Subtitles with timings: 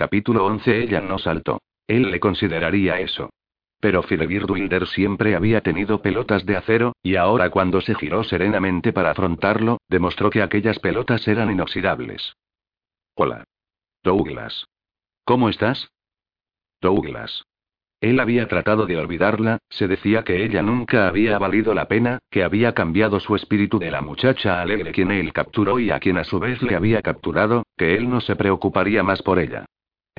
[0.00, 1.60] Capítulo 11 Ella no saltó.
[1.86, 3.28] Él le consideraría eso.
[3.80, 9.10] Pero Wilder siempre había tenido pelotas de acero, y ahora cuando se giró serenamente para
[9.10, 12.32] afrontarlo, demostró que aquellas pelotas eran inoxidables.
[13.14, 13.44] Hola.
[14.02, 14.64] Douglas.
[15.26, 15.90] ¿Cómo estás?
[16.80, 17.44] Douglas.
[18.00, 22.42] Él había tratado de olvidarla, se decía que ella nunca había valido la pena, que
[22.42, 26.24] había cambiado su espíritu de la muchacha alegre quien él capturó y a quien a
[26.24, 29.66] su vez le había capturado, que él no se preocuparía más por ella.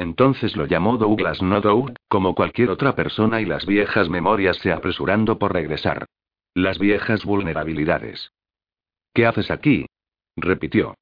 [0.02, 4.74] Entonces lo llamó Douglas no Doug, como cualquier otra persona y las viejas memorias se
[4.74, 6.08] apresurando por regresar.
[6.56, 8.32] Las viejas vulnerabilidades.
[9.14, 9.86] ¿Qué haces aquí?
[10.36, 10.96] repitió.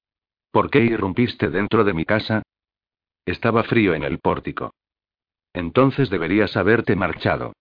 [0.51, 2.43] ¿Por qué irrumpiste dentro de mi casa?
[3.25, 4.73] Estaba frío en el pórtico.
[5.53, 7.53] Entonces deberías haberte marchado.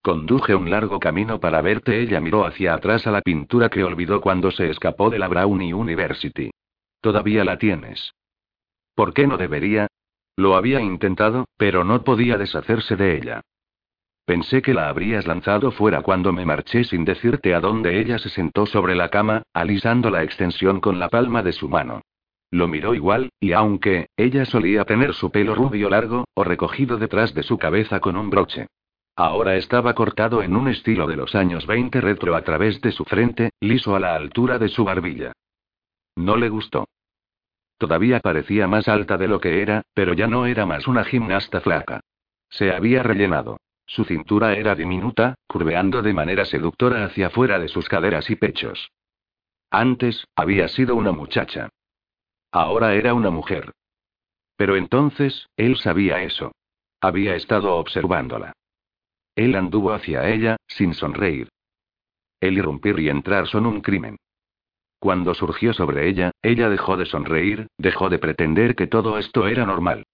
[0.00, 2.00] Conduje un largo camino para verte.
[2.00, 5.74] Ella miró hacia atrás a la pintura que olvidó cuando se escapó de la Brownie
[5.74, 6.50] University.
[7.02, 8.14] Todavía la tienes.
[8.94, 9.88] ¿Por qué no debería?
[10.36, 13.40] Lo había intentado, pero no podía deshacerse de ella.
[14.26, 18.30] Pensé que la habrías lanzado fuera cuando me marché sin decirte a dónde ella se
[18.30, 22.00] sentó sobre la cama, alisando la extensión con la palma de su mano.
[22.50, 27.34] Lo miró igual, y aunque, ella solía tener su pelo rubio largo, o recogido detrás
[27.34, 28.68] de su cabeza con un broche.
[29.16, 33.04] Ahora estaba cortado en un estilo de los años 20 retro a través de su
[33.04, 35.32] frente, liso a la altura de su barbilla.
[36.16, 36.86] No le gustó.
[37.78, 41.60] Todavía parecía más alta de lo que era, pero ya no era más una gimnasta
[41.60, 42.00] flaca.
[42.48, 43.58] Se había rellenado.
[43.86, 48.90] Su cintura era diminuta, curveando de manera seductora hacia afuera de sus caderas y pechos.
[49.70, 51.68] Antes, había sido una muchacha.
[52.52, 53.72] Ahora era una mujer.
[54.56, 56.52] Pero entonces, él sabía eso.
[57.00, 58.52] Había estado observándola.
[59.34, 61.48] Él anduvo hacia ella, sin sonreír.
[62.40, 64.16] El irrumpir y entrar son un crimen.
[65.04, 69.66] Cuando surgió sobre ella, ella dejó de sonreír, dejó de pretender que todo esto era
[69.66, 70.06] normal.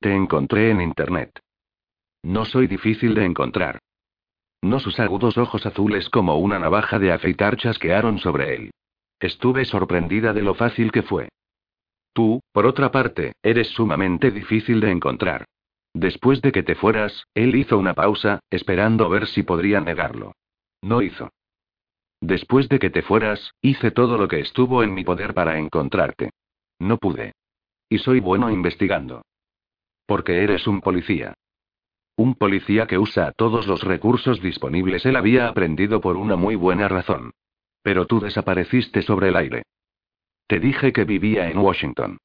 [0.00, 1.38] Te encontré en Internet.
[2.22, 3.78] No soy difícil de encontrar.
[4.62, 8.70] No sus agudos ojos azules como una navaja de afeitar chasquearon sobre él.
[9.20, 11.28] Estuve sorprendida de lo fácil que fue.
[12.14, 15.44] Tú, por otra parte, eres sumamente difícil de encontrar.
[15.92, 20.32] Después de que te fueras, él hizo una pausa, esperando ver si podría negarlo.
[20.80, 21.28] No hizo.
[22.20, 26.30] Después de que te fueras, hice todo lo que estuvo en mi poder para encontrarte.
[26.78, 27.32] No pude.
[27.88, 29.22] Y soy bueno investigando.
[30.06, 31.34] Porque eres un policía.
[32.16, 35.04] Un policía que usa todos los recursos disponibles.
[35.04, 37.32] Él había aprendido por una muy buena razón.
[37.82, 39.62] Pero tú desapareciste sobre el aire.
[40.46, 42.18] Te dije que vivía en Washington.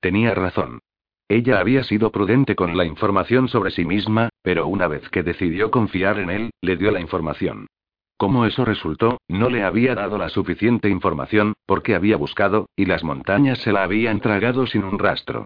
[0.00, 0.80] Tenía razón.
[1.28, 5.70] Ella había sido prudente con la información sobre sí misma, pero una vez que decidió
[5.70, 7.66] confiar en él, le dio la información.
[8.24, 13.04] Como eso resultó, no le había dado la suficiente información, porque había buscado, y las
[13.04, 15.44] montañas se la habían tragado sin un rastro.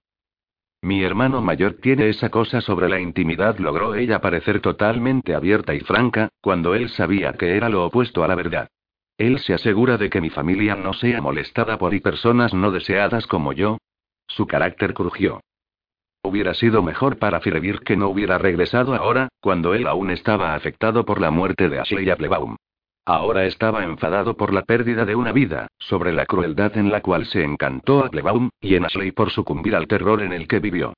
[0.80, 5.80] Mi hermano mayor tiene esa cosa sobre la intimidad, logró ella parecer totalmente abierta y
[5.80, 8.68] franca, cuando él sabía que era lo opuesto a la verdad.
[9.16, 13.26] Él se asegura de que mi familia no sea molestada por y personas no deseadas
[13.26, 13.78] como yo.
[14.28, 15.40] Su carácter crujió.
[16.22, 21.04] Hubiera sido mejor para Firevir que no hubiera regresado ahora, cuando él aún estaba afectado
[21.04, 22.56] por la muerte de Ashley Applebaum.
[23.08, 27.24] Ahora estaba enfadado por la pérdida de una vida, sobre la crueldad en la cual
[27.24, 30.92] se encantó Applebaum, y en Ashley por sucumbir al terror en el que vivió.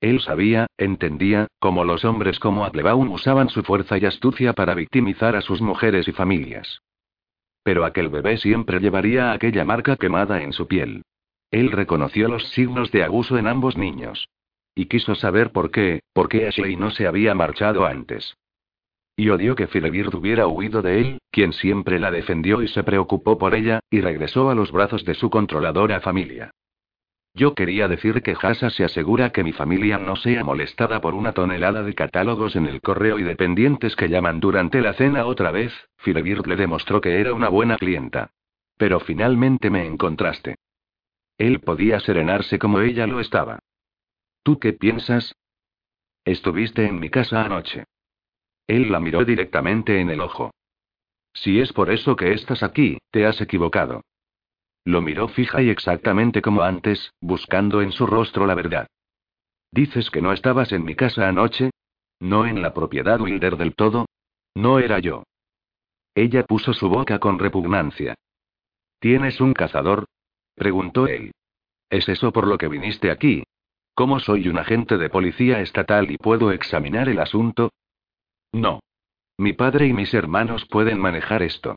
[0.00, 5.34] Él sabía, entendía, cómo los hombres como Applebaum usaban su fuerza y astucia para victimizar
[5.34, 6.82] a sus mujeres y familias.
[7.64, 11.02] Pero aquel bebé siempre llevaría aquella marca quemada en su piel.
[11.50, 14.28] Él reconoció los signos de abuso en ambos niños.
[14.76, 18.36] Y quiso saber por qué, por qué Ashley no se había marchado antes.
[19.16, 23.38] Y odió que Firebird hubiera huido de él, quien siempre la defendió y se preocupó
[23.38, 26.50] por ella, y regresó a los brazos de su controladora familia.
[27.36, 31.32] Yo quería decir que Hasa se asegura que mi familia no sea molestada por una
[31.32, 35.72] tonelada de catálogos en el correo y dependientes que llaman durante la cena otra vez.
[35.98, 38.30] Firebird le demostró que era una buena clienta.
[38.78, 40.56] Pero finalmente me encontraste.
[41.36, 43.58] Él podía serenarse como ella lo estaba.
[44.42, 45.34] ¿Tú qué piensas?
[46.24, 47.84] Estuviste en mi casa anoche.
[48.66, 50.52] Él la miró directamente en el ojo.
[51.32, 54.02] Si es por eso que estás aquí, te has equivocado.
[54.84, 58.86] Lo miró fija y exactamente como antes, buscando en su rostro la verdad.
[59.70, 61.70] ¿Dices que no estabas en mi casa anoche?
[62.20, 64.06] ¿No en la propiedad Wilder del todo?
[64.54, 65.24] No era yo.
[66.14, 68.14] Ella puso su boca con repugnancia.
[69.00, 70.06] ¿Tienes un cazador?
[70.54, 71.32] preguntó él.
[71.90, 73.44] ¿Es eso por lo que viniste aquí?
[73.94, 77.70] ¿Cómo soy un agente de policía estatal y puedo examinar el asunto?
[78.56, 78.80] No.
[79.36, 81.76] Mi padre y mis hermanos pueden manejar esto.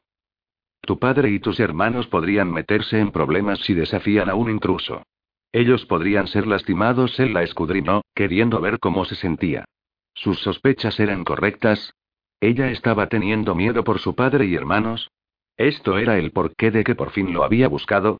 [0.79, 5.03] Tu padre y tus hermanos podrían meterse en problemas si desafían a un intruso.
[5.51, 9.65] Ellos podrían ser lastimados, él la escudriñó, queriendo ver cómo se sentía.
[10.13, 11.93] ¿Sus sospechas eran correctas?
[12.39, 15.11] ¿Ella estaba teniendo miedo por su padre y hermanos?
[15.57, 18.19] ¿Esto era el porqué de que por fin lo había buscado?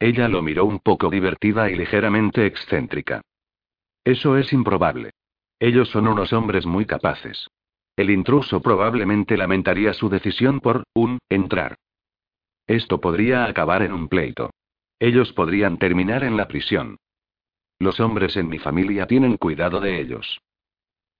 [0.00, 3.20] Ella lo miró un poco divertida y ligeramente excéntrica.
[4.02, 5.12] Eso es improbable.
[5.60, 7.48] Ellos son unos hombres muy capaces.
[7.98, 11.74] El intruso probablemente lamentaría su decisión por, un, entrar.
[12.68, 14.50] Esto podría acabar en un pleito.
[15.00, 16.98] Ellos podrían terminar en la prisión.
[17.80, 20.40] Los hombres en mi familia tienen cuidado de ellos.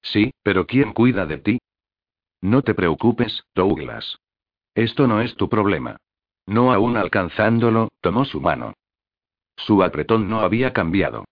[0.03, 1.59] Sí, pero ¿quién cuida de ti?
[2.43, 4.21] No te preocupes, Douglas.
[4.77, 5.97] Esto no es tu problema.
[6.47, 8.75] No aún alcanzándolo, tomó su mano.
[9.57, 11.25] Su apretón no había cambiado.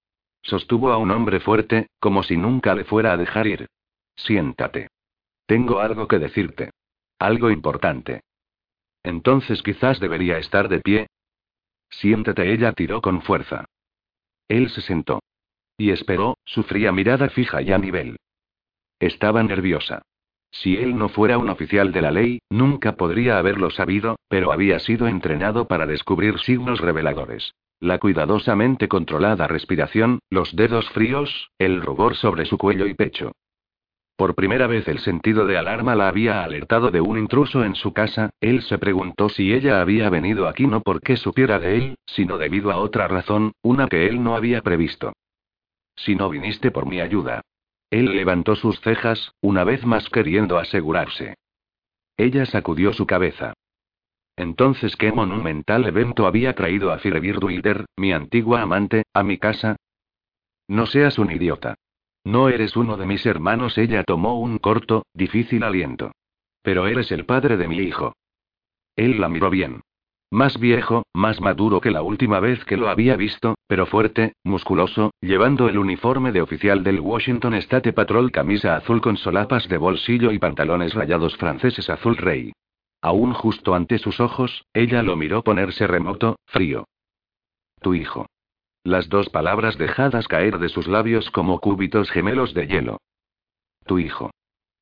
[0.42, 3.68] Sostuvo a un hombre fuerte, como si nunca le fuera a dejar ir.
[4.16, 4.88] Siéntate.
[5.46, 6.70] Tengo algo que decirte.
[7.18, 8.22] Algo importante.
[9.02, 11.06] Entonces quizás debería estar de pie.
[11.88, 13.64] Siéntate, ella tiró con fuerza.
[14.48, 15.20] Él se sentó.
[15.78, 18.16] Y esperó, su fría mirada fija y a nivel.
[18.98, 20.02] Estaba nerviosa.
[20.50, 24.78] Si él no fuera un oficial de la ley, nunca podría haberlo sabido, pero había
[24.78, 27.54] sido entrenado para descubrir signos reveladores.
[27.78, 33.32] La cuidadosamente controlada respiración, los dedos fríos, el rubor sobre su cuello y pecho.
[34.16, 37.92] Por primera vez el sentido de alarma la había alertado de un intruso en su
[37.92, 42.38] casa, él se preguntó si ella había venido aquí no porque supiera de él, sino
[42.38, 45.12] debido a otra razón, una que él no había previsto.
[45.96, 47.42] Si no viniste por mi ayuda.
[47.90, 51.34] Él levantó sus cejas, una vez más queriendo asegurarse.
[52.16, 53.52] Ella sacudió su cabeza.
[54.34, 59.76] Entonces, ¿qué monumental evento había traído a Firebird mi antigua amante, a mi casa?
[60.68, 61.76] No seas un idiota.
[62.26, 63.78] No eres uno de mis hermanos.
[63.78, 66.10] Ella tomó un corto, difícil aliento.
[66.60, 68.14] Pero eres el padre de mi hijo.
[68.96, 69.82] Él la miró bien.
[70.32, 75.12] Más viejo, más maduro que la última vez que lo había visto, pero fuerte, musculoso,
[75.20, 80.32] llevando el uniforme de oficial del Washington State Patrol, camisa azul con solapas de bolsillo
[80.32, 82.52] y pantalones rayados franceses azul rey.
[83.02, 86.86] Aún justo ante sus ojos, ella lo miró ponerse remoto, frío.
[87.80, 88.26] Tu hijo.
[88.86, 93.00] Las dos palabras dejadas caer de sus labios como cúbitos gemelos de hielo.
[93.84, 94.30] Tu hijo.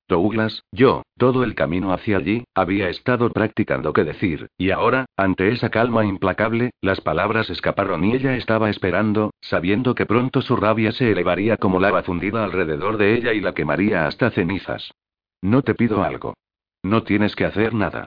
[0.07, 5.49] Douglas, yo, todo el camino hacia allí, había estado practicando qué decir, y ahora, ante
[5.49, 10.93] esa calma implacable, las palabras escaparon y ella estaba esperando, sabiendo que pronto su rabia
[10.93, 14.93] se elevaría como lava fundida alrededor de ella y la quemaría hasta cenizas.
[15.41, 16.35] No te pido algo.
[16.83, 18.05] No tienes que hacer nada.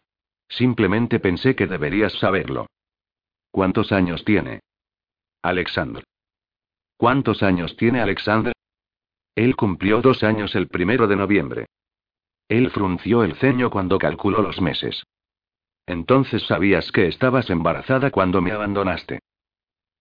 [0.47, 2.67] Simplemente pensé que deberías saberlo.
[3.49, 4.59] ¿Cuántos años tiene?
[5.47, 6.03] Alexander.
[6.97, 8.53] ¿Cuántos años tiene Alexander?
[9.33, 11.67] Él cumplió dos años el primero de noviembre.
[12.49, 15.03] Él frunció el ceño cuando calculó los meses.
[15.85, 19.19] Entonces sabías que estabas embarazada cuando me abandonaste.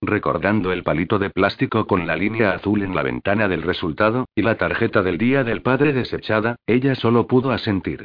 [0.02, 4.42] Recordando el palito de plástico con la línea azul en la ventana del resultado, y
[4.42, 8.04] la tarjeta del día del padre desechada, ella solo pudo asentir.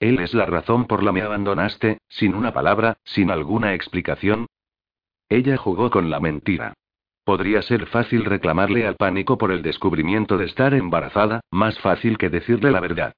[0.00, 4.46] Él es la razón por la me abandonaste, sin una palabra, sin alguna explicación,
[5.28, 6.74] ella jugó con la mentira.
[7.24, 12.30] Podría ser fácil reclamarle al pánico por el descubrimiento de estar embarazada, más fácil que
[12.30, 13.12] decirle la verdad.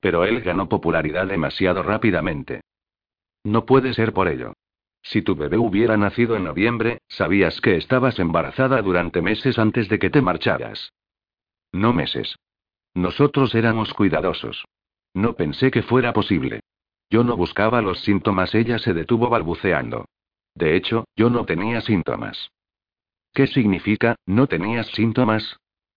[0.00, 2.60] Pero él ganó popularidad demasiado rápidamente.
[3.42, 4.52] No puede ser por ello.
[5.02, 9.98] Si tu bebé hubiera nacido en noviembre, sabías que estabas embarazada durante meses antes de
[9.98, 10.92] que te marcharas.
[11.72, 12.36] No meses.
[12.94, 14.64] Nosotros éramos cuidadosos.
[15.14, 16.60] No pensé que fuera posible.
[17.10, 20.06] Yo no buscaba los síntomas, ella se detuvo balbuceando.
[20.54, 22.50] De hecho, yo no tenía síntomas.
[23.32, 25.56] ¿Qué significa, no tenías síntomas?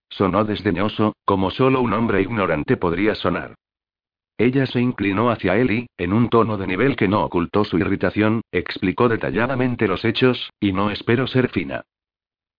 [0.09, 3.55] Sonó desdeñoso, como solo un hombre ignorante podría sonar.
[4.37, 7.77] Ella se inclinó hacia él y, en un tono de nivel que no ocultó su
[7.79, 11.83] irritación, explicó detalladamente los hechos, y no espero ser fina.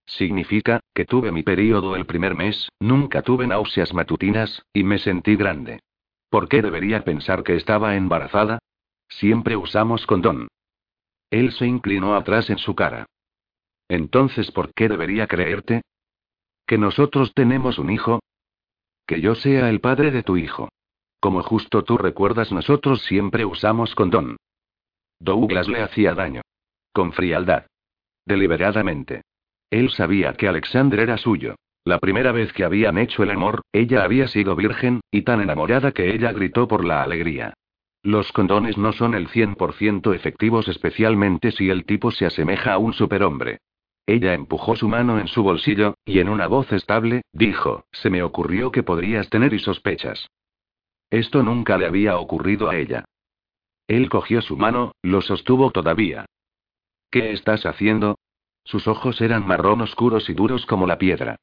[0.04, 5.36] Significa, que tuve mi periodo el primer mes, nunca tuve náuseas matutinas, y me sentí
[5.36, 5.80] grande.
[6.30, 8.58] ¿Por qué debería pensar que estaba embarazada?
[9.08, 10.48] Siempre usamos condón.
[11.30, 13.06] Él se inclinó atrás en su cara.
[13.88, 15.82] Entonces, ¿por qué debería creerte?
[16.66, 18.20] ¿Que nosotros tenemos un hijo?
[19.06, 20.68] Que yo sea el padre de tu hijo.
[21.20, 24.36] Como justo tú recuerdas, nosotros siempre usamos condón.
[25.18, 26.42] Douglas le hacía daño.
[26.92, 27.66] Con frialdad.
[28.24, 29.22] Deliberadamente.
[29.70, 31.56] Él sabía que Alexander era suyo.
[31.84, 35.92] La primera vez que habían hecho el amor, ella había sido virgen, y tan enamorada
[35.92, 37.54] que ella gritó por la alegría.
[38.08, 42.94] Los condones no son el 100% efectivos especialmente si el tipo se asemeja a un
[42.94, 43.58] superhombre.
[44.06, 48.22] Ella empujó su mano en su bolsillo, y en una voz estable, dijo, se me
[48.22, 50.26] ocurrió que podrías tener y sospechas.
[51.10, 53.04] Esto nunca le había ocurrido a ella.
[53.86, 56.24] Él cogió su mano, lo sostuvo todavía.
[57.10, 58.16] ¿Qué estás haciendo?
[58.64, 61.36] Sus ojos eran marrón oscuros y duros como la piedra.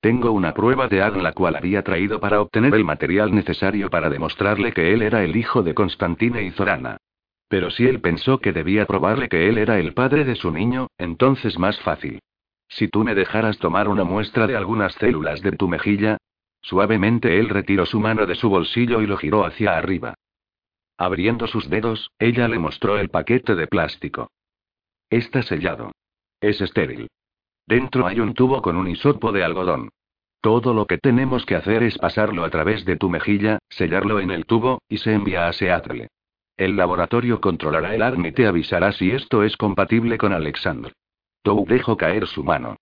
[0.00, 4.08] Tengo una prueba de Agn la cual había traído para obtener el material necesario para
[4.08, 6.98] demostrarle que él era el hijo de Constantine y Zorana.
[7.48, 10.88] Pero si él pensó que debía probarle que él era el padre de su niño,
[10.98, 12.20] entonces más fácil.
[12.68, 16.18] Si tú me dejaras tomar una muestra de algunas células de tu mejilla.
[16.60, 20.14] Suavemente él retiró su mano de su bolsillo y lo giró hacia arriba.
[20.98, 24.30] Abriendo sus dedos, ella le mostró el paquete de plástico.
[25.08, 25.92] Está sellado.
[26.40, 27.08] Es estéril.
[27.68, 29.90] Dentro hay un tubo con un hisopo de algodón.
[30.40, 34.30] Todo lo que tenemos que hacer es pasarlo a través de tu mejilla, sellarlo en
[34.30, 36.08] el tubo, y se envía a Seattle.
[36.56, 40.94] El laboratorio controlará el ARM y te avisará si esto es compatible con Alexander.
[41.42, 42.78] Tou dejó caer su mano.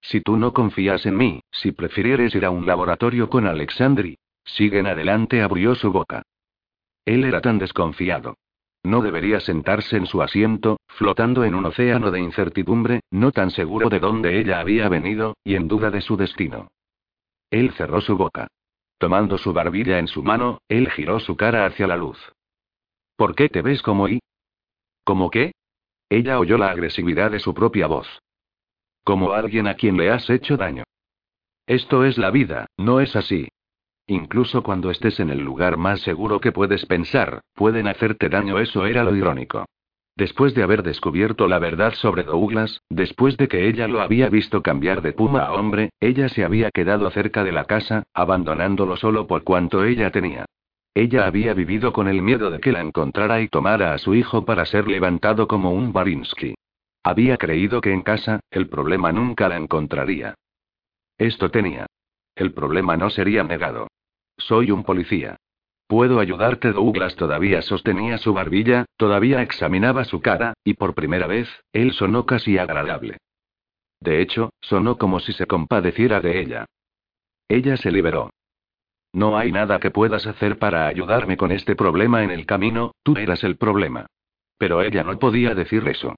[0.00, 4.88] Si tú no confías en mí, si prefirieres ir a un laboratorio con Alexandri, siguen
[4.88, 6.22] adelante, abrió su boca.
[7.04, 8.34] Él era tan desconfiado.
[8.82, 13.88] No debería sentarse en su asiento, flotando en un océano de incertidumbre, no tan seguro
[13.88, 16.68] de dónde ella había venido, y en duda de su destino.
[17.50, 18.48] Él cerró su boca.
[18.98, 22.18] Tomando su barbilla en su mano, él giró su cara hacia la luz.
[23.16, 24.20] ¿Por qué te ves como y?
[25.04, 25.52] ¿Cómo qué?
[26.08, 28.06] Ella oyó la agresividad de su propia voz.
[29.04, 30.84] Como alguien a quien le has hecho daño.
[31.66, 33.48] Esto es la vida, ¿no es así?
[34.10, 38.84] Incluso cuando estés en el lugar más seguro que puedes pensar, pueden hacerte daño, eso
[38.84, 39.66] era lo irónico.
[40.16, 44.62] Después de haber descubierto la verdad sobre Douglas, después de que ella lo había visto
[44.62, 49.28] cambiar de puma a hombre, ella se había quedado cerca de la casa, abandonándolo solo
[49.28, 50.44] por cuanto ella tenía.
[50.92, 54.44] Ella había vivido con el miedo de que la encontrara y tomara a su hijo
[54.44, 56.56] para ser levantado como un Barinsky.
[57.04, 60.34] Había creído que en casa, el problema nunca la encontraría.
[61.16, 61.86] Esto tenía.
[62.34, 63.86] El problema no sería negado.
[64.40, 65.36] Soy un policía.
[65.86, 66.72] Puedo ayudarte.
[66.72, 72.26] Douglas todavía sostenía su barbilla, todavía examinaba su cara, y por primera vez, él sonó
[72.26, 73.18] casi agradable.
[74.00, 76.66] De hecho, sonó como si se compadeciera de ella.
[77.48, 78.30] Ella se liberó.
[79.12, 83.16] No hay nada que puedas hacer para ayudarme con este problema en el camino, tú
[83.16, 84.06] eras el problema.
[84.56, 86.14] Pero ella no podía decir eso.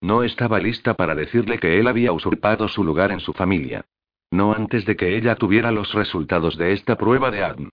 [0.00, 3.84] No estaba lista para decirle que él había usurpado su lugar en su familia.
[4.30, 7.70] No antes de que ella tuviera los resultados de esta prueba de ADN.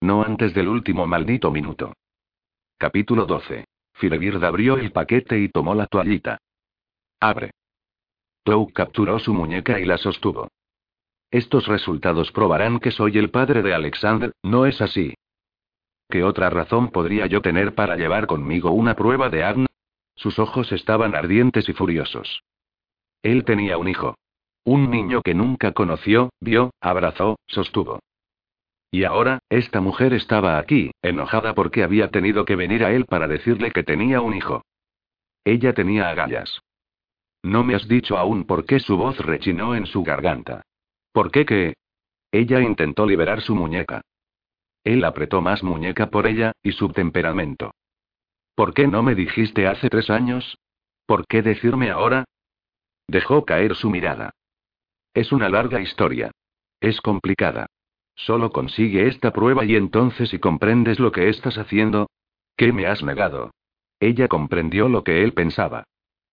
[0.00, 1.92] No antes del último maldito minuto.
[2.78, 3.64] Capítulo 12.
[3.94, 6.38] Firebird abrió el paquete y tomó la toallita.
[7.20, 7.52] Abre.
[8.42, 10.48] Tou capturó su muñeca y la sostuvo.
[11.30, 15.14] Estos resultados probarán que soy el padre de Alexander, ¿no es así?
[16.08, 19.66] ¿Qué otra razón podría yo tener para llevar conmigo una prueba de ADN?
[20.14, 22.42] Sus ojos estaban ardientes y furiosos.
[23.22, 24.16] Él tenía un hijo.
[24.64, 28.00] Un niño que nunca conoció, vio, abrazó, sostuvo.
[28.90, 33.28] Y ahora, esta mujer estaba aquí, enojada porque había tenido que venir a él para
[33.28, 34.62] decirle que tenía un hijo.
[35.44, 36.60] Ella tenía agallas.
[37.42, 40.62] No me has dicho aún por qué su voz rechinó en su garganta.
[41.12, 41.74] ¿Por qué qué?
[42.32, 44.00] Ella intentó liberar su muñeca.
[44.82, 47.72] Él apretó más muñeca por ella, y su temperamento.
[48.54, 50.56] ¿Por qué no me dijiste hace tres años?
[51.06, 52.24] ¿Por qué decirme ahora?
[53.08, 54.30] Dejó caer su mirada.
[55.14, 56.32] Es una larga historia.
[56.80, 57.66] Es complicada.
[58.16, 62.08] Solo consigue esta prueba y entonces si comprendes lo que estás haciendo.
[62.56, 63.52] ¿Qué me has negado?
[64.00, 65.84] Ella comprendió lo que él pensaba.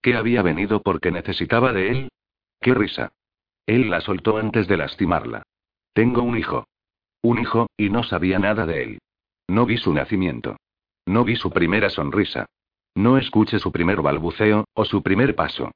[0.02, 2.10] ¿Qué había venido porque necesitaba de él?
[2.60, 3.14] ¡Qué risa!
[3.68, 5.44] Él la soltó antes de lastimarla.
[5.94, 6.66] Tengo un hijo.
[7.22, 9.00] Un hijo, y no sabía nada de él.
[9.48, 10.58] No vi su nacimiento.
[11.06, 12.48] No vi su primera sonrisa.
[12.96, 15.72] No escuché su primer balbuceo, o su primer paso.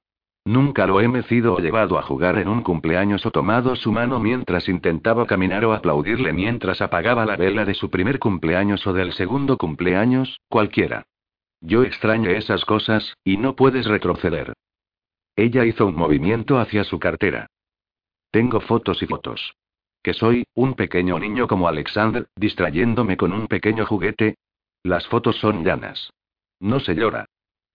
[0.47, 4.19] Nunca lo he mecido o llevado a jugar en un cumpleaños o tomado su mano
[4.19, 9.13] mientras intentaba caminar o aplaudirle mientras apagaba la vela de su primer cumpleaños o del
[9.13, 11.07] segundo cumpleaños, cualquiera.
[11.61, 14.53] Yo extraño esas cosas, y no puedes retroceder.
[15.35, 17.47] Ella hizo un movimiento hacia su cartera.
[18.29, 19.55] Tengo fotos y fotos.
[20.03, 24.35] Que soy, un pequeño niño como Alexander, distrayéndome con un pequeño juguete.
[24.83, 26.11] Las fotos son llanas.
[26.59, 27.25] No se llora.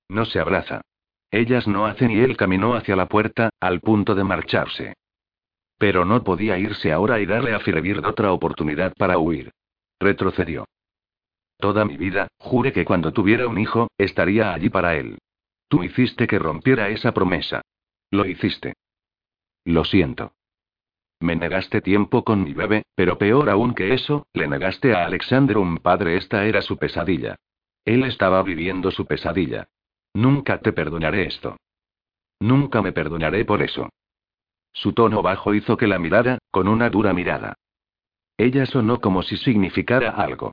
[0.09, 0.83] No se abraza.
[1.31, 4.95] Ellas no hacen y él caminó hacia la puerta, al punto de marcharse.
[5.79, 9.53] Pero no podía irse ahora y darle a Firebird otra oportunidad para huir.
[10.01, 10.67] Retrocedió.
[11.59, 15.19] Toda mi vida, jure que cuando tuviera un hijo, estaría allí para él.
[15.69, 17.63] Tú hiciste que rompiera esa promesa.
[18.11, 18.75] Lo hiciste.
[19.65, 20.33] Lo siento.
[21.21, 25.59] Me negaste tiempo con mi bebé, pero peor aún que eso, le negaste a Alexander
[25.59, 26.17] un padre.
[26.17, 27.37] Esta era su pesadilla.
[27.85, 29.69] Él estaba viviendo su pesadilla.
[30.15, 31.57] Nunca te perdonaré esto.
[32.41, 33.89] Nunca me perdonaré por eso.
[34.73, 37.55] Su tono bajo hizo que la mirara, con una dura mirada.
[38.37, 40.53] Ella sonó como si significara algo.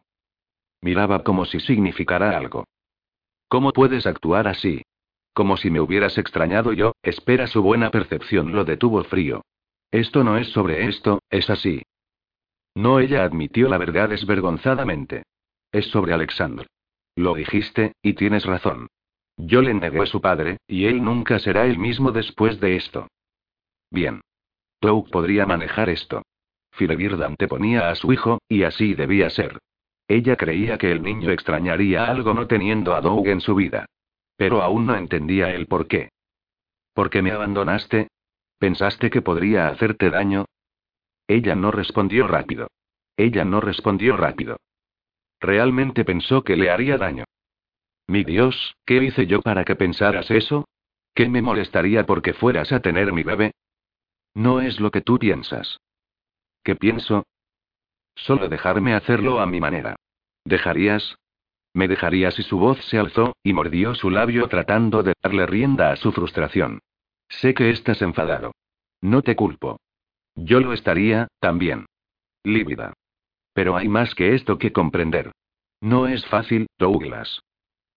[0.81, 2.65] Miraba como si significara algo.
[3.47, 4.81] ¿Cómo puedes actuar así?
[5.33, 9.43] Como si me hubieras extrañado yo, espera su buena percepción lo detuvo frío.
[9.91, 11.83] Esto no es sobre esto, es así.
[12.75, 15.23] No, ella admitió la verdad desvergonzadamente.
[15.71, 16.67] Es sobre Alexander.
[17.15, 18.87] Lo dijiste, y tienes razón.
[19.37, 23.07] Yo le negué su padre, y él nunca será el mismo después de esto.
[23.91, 24.21] Bien.
[24.79, 26.23] Touk podría manejar esto.
[26.71, 29.59] Firebird anteponía a su hijo, y así debía ser.
[30.07, 33.85] Ella creía que el niño extrañaría algo no teniendo a Doug en su vida.
[34.37, 36.09] Pero aún no entendía el por qué.
[36.93, 38.07] ¿Por qué me abandonaste?
[38.59, 40.45] ¿Pensaste que podría hacerte daño?
[41.27, 42.67] Ella no respondió rápido.
[43.17, 44.57] Ella no respondió rápido.
[45.39, 47.25] Realmente pensó que le haría daño.
[48.07, 50.65] Mi Dios, ¿qué hice yo para que pensaras eso?
[51.13, 53.51] ¿Qué me molestaría porque fueras a tener mi bebé?
[54.33, 55.79] No es lo que tú piensas.
[56.63, 57.25] ¿Qué pienso?
[58.15, 59.95] Solo dejarme hacerlo a mi manera.
[60.45, 61.17] ¿Dejarías?
[61.73, 65.91] Me dejarías y su voz se alzó, y mordió su labio tratando de darle rienda
[65.91, 66.79] a su frustración.
[67.29, 68.53] Sé que estás enfadado.
[69.01, 69.79] No te culpo.
[70.35, 71.85] Yo lo estaría, también.
[72.43, 72.93] Lívida.
[73.53, 75.31] Pero hay más que esto que comprender.
[75.81, 77.41] No es fácil, Douglas.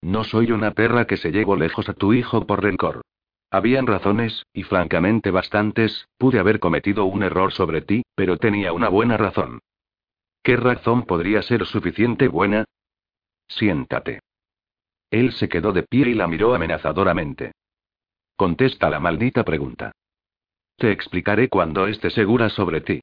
[0.03, 3.03] No soy una perra que se llevo lejos a tu hijo por rencor.
[3.51, 8.89] Habían razones, y francamente bastantes, pude haber cometido un error sobre ti, pero tenía una
[8.89, 9.61] buena razón.
[10.43, 12.65] ¿Qué razón podría ser suficiente buena?
[13.49, 14.21] Siéntate.
[15.11, 17.53] Él se quedó de pie y la miró amenazadoramente.
[18.37, 19.93] Contesta la maldita pregunta.
[20.77, 23.01] Te explicaré cuando esté segura sobre ti.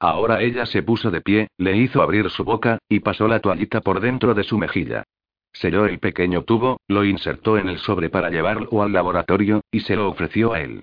[0.00, 3.82] Ahora ella se puso de pie, le hizo abrir su boca, y pasó la toallita
[3.82, 5.04] por dentro de su mejilla.
[5.52, 9.96] Selló el pequeño tubo, lo insertó en el sobre para llevarlo al laboratorio, y se
[9.96, 10.82] lo ofreció a él.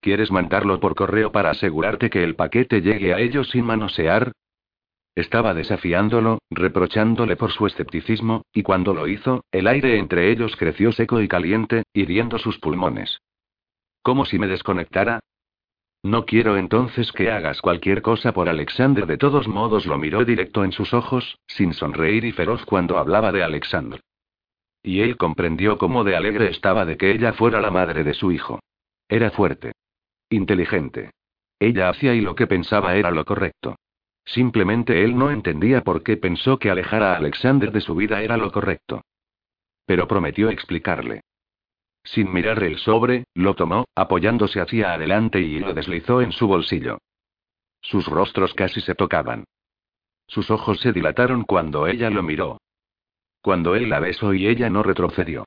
[0.00, 4.32] ¿Quieres mandarlo por correo para asegurarte que el paquete llegue a ellos sin manosear?
[5.14, 10.92] Estaba desafiándolo, reprochándole por su escepticismo, y cuando lo hizo, el aire entre ellos creció
[10.92, 13.20] seco y caliente, hiriendo sus pulmones.
[14.02, 15.20] ¿Como si me desconectara?
[16.04, 19.06] No quiero entonces que hagas cualquier cosa por Alexander.
[19.06, 23.32] De todos modos lo miró directo en sus ojos, sin sonreír y feroz cuando hablaba
[23.32, 24.00] de Alexander.
[24.82, 28.32] Y él comprendió cómo de alegre estaba de que ella fuera la madre de su
[28.32, 28.60] hijo.
[29.08, 29.72] Era fuerte.
[30.30, 31.10] Inteligente.
[31.58, 33.76] Ella hacía y lo que pensaba era lo correcto.
[34.24, 38.36] Simplemente él no entendía por qué pensó que alejar a Alexander de su vida era
[38.36, 39.02] lo correcto.
[39.86, 41.22] Pero prometió explicarle.
[42.04, 46.98] Sin mirar el sobre, lo tomó, apoyándose hacia adelante y lo deslizó en su bolsillo.
[47.80, 49.44] Sus rostros casi se tocaban.
[50.26, 52.58] Sus ojos se dilataron cuando ella lo miró.
[53.40, 55.44] Cuando él la besó y ella no retrocedió.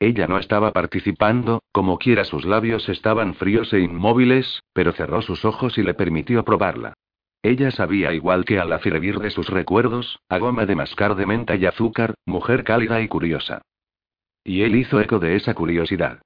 [0.00, 5.44] Ella no estaba participando, como quiera sus labios estaban fríos e inmóviles, pero cerró sus
[5.44, 6.94] ojos y le permitió probarla.
[7.42, 11.54] Ella sabía igual que al afirmir de sus recuerdos, a goma de mascar de menta
[11.56, 13.62] y azúcar, mujer cálida y curiosa.
[14.42, 16.22] Y él hizo eco de esa curiosidad.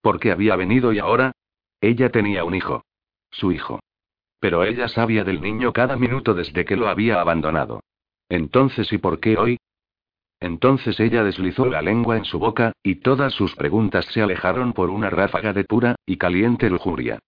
[0.00, 1.32] ¿Por qué había venido y ahora?
[1.80, 2.84] Ella tenía un hijo.
[3.30, 3.80] Su hijo.
[4.40, 7.82] Pero ella sabía del niño cada minuto desde que lo había abandonado.
[8.28, 9.58] Entonces, ¿y por qué hoy?
[10.40, 14.88] Entonces ella deslizó la lengua en su boca, y todas sus preguntas se alejaron por
[14.88, 17.18] una ráfaga de pura y caliente lujuria.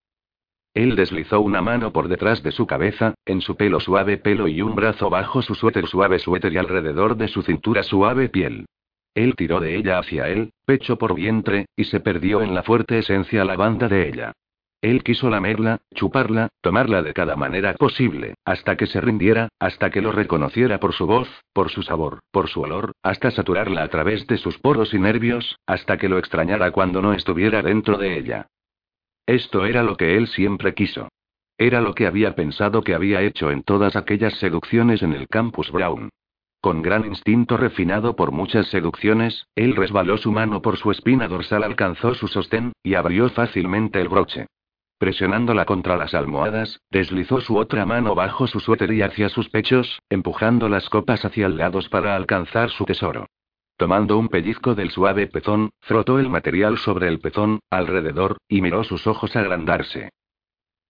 [0.74, 4.62] Él deslizó una mano por detrás de su cabeza, en su pelo suave pelo y
[4.62, 8.64] un brazo bajo su suéter suave suéter y alrededor de su cintura suave piel.
[9.14, 12.98] Él tiró de ella hacia él, pecho por vientre, y se perdió en la fuerte
[12.98, 14.32] esencia lavanda de ella.
[14.82, 20.02] Él quiso lamerla, chuparla, tomarla de cada manera posible, hasta que se rindiera, hasta que
[20.02, 24.26] lo reconociera por su voz, por su sabor, por su olor, hasta saturarla a través
[24.26, 28.48] de sus poros y nervios, hasta que lo extrañara cuando no estuviera dentro de ella.
[29.24, 31.08] Esto era lo que él siempre quiso.
[31.58, 35.70] Era lo que había pensado que había hecho en todas aquellas seducciones en el campus
[35.70, 36.08] Brown.
[36.60, 41.62] Con gran instinto refinado por muchas seducciones, él resbaló su mano por su espina dorsal,
[41.62, 44.46] alcanzó su sostén, y abrió fácilmente el broche.
[45.02, 49.98] Presionándola contra las almohadas, deslizó su otra mano bajo su suéter y hacia sus pechos,
[50.08, 53.26] empujando las copas hacia lados para alcanzar su tesoro.
[53.76, 58.84] Tomando un pellizco del suave pezón, frotó el material sobre el pezón, alrededor, y miró
[58.84, 60.10] sus ojos agrandarse.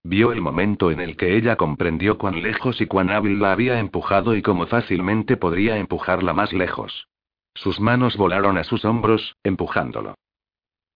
[0.03, 3.79] Vio el momento en el que ella comprendió cuán lejos y cuán hábil la había
[3.79, 7.07] empujado y cómo fácilmente podría empujarla más lejos.
[7.55, 10.13] Sus manos volaron a sus hombros, empujándolo.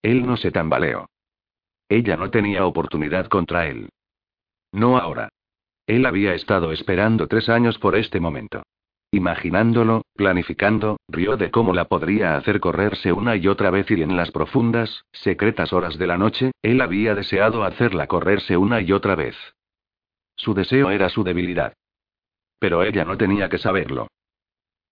[0.02, 1.08] Él no se tambaleó.
[1.88, 3.88] Ella no tenía oportunidad contra él.
[4.72, 5.28] No ahora.
[5.86, 8.62] Él había estado esperando tres años por este momento.
[9.10, 14.16] Imaginándolo, planificando, rió de cómo la podría hacer correrse una y otra vez y en
[14.16, 19.14] las profundas, secretas horas de la noche, él había deseado hacerla correrse una y otra
[19.14, 19.34] vez.
[20.36, 21.72] Su deseo era su debilidad.
[22.58, 24.08] Pero ella no tenía que saberlo.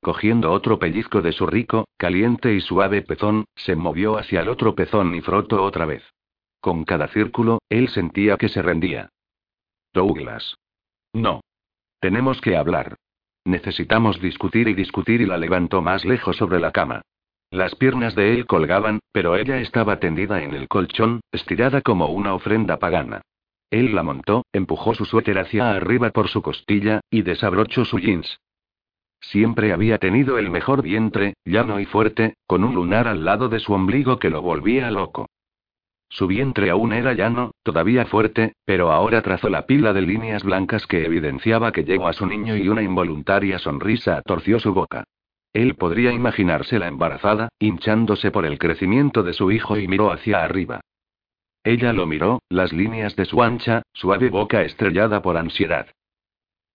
[0.00, 4.74] Cogiendo otro pellizco de su rico, caliente y suave pezón, se movió hacia el otro
[4.74, 6.02] pezón y frotó otra vez.
[6.66, 9.11] Con cada círculo, él sentía que se rendía.
[9.94, 10.57] Douglas.
[11.12, 11.40] No.
[12.00, 12.96] Tenemos que hablar.
[13.44, 17.02] Necesitamos discutir y discutir y la levantó más lejos sobre la cama.
[17.52, 22.35] Las piernas de él colgaban, pero ella estaba tendida en el colchón, estirada como una
[22.35, 23.22] ofrenda pagana.
[23.70, 28.40] Él la montó, empujó su suéter hacia arriba por su costilla, y desabrochó su jeans.
[29.20, 33.61] Siempre había tenido el mejor vientre, llano y fuerte, con un lunar al lado de
[33.61, 35.29] su ombligo que lo volvía loco.
[36.08, 40.86] Su vientre aún era llano, todavía fuerte, pero ahora trazó la pila de líneas blancas
[40.86, 45.04] que evidenciaba que llegó a su niño y una involuntaria sonrisa torció su boca.
[45.52, 50.80] Él podría imaginársela embarazada, hinchándose por el crecimiento de su hijo y miró hacia arriba.
[51.64, 55.88] Ella lo miró, las líneas de su ancha, suave boca estrellada por ansiedad.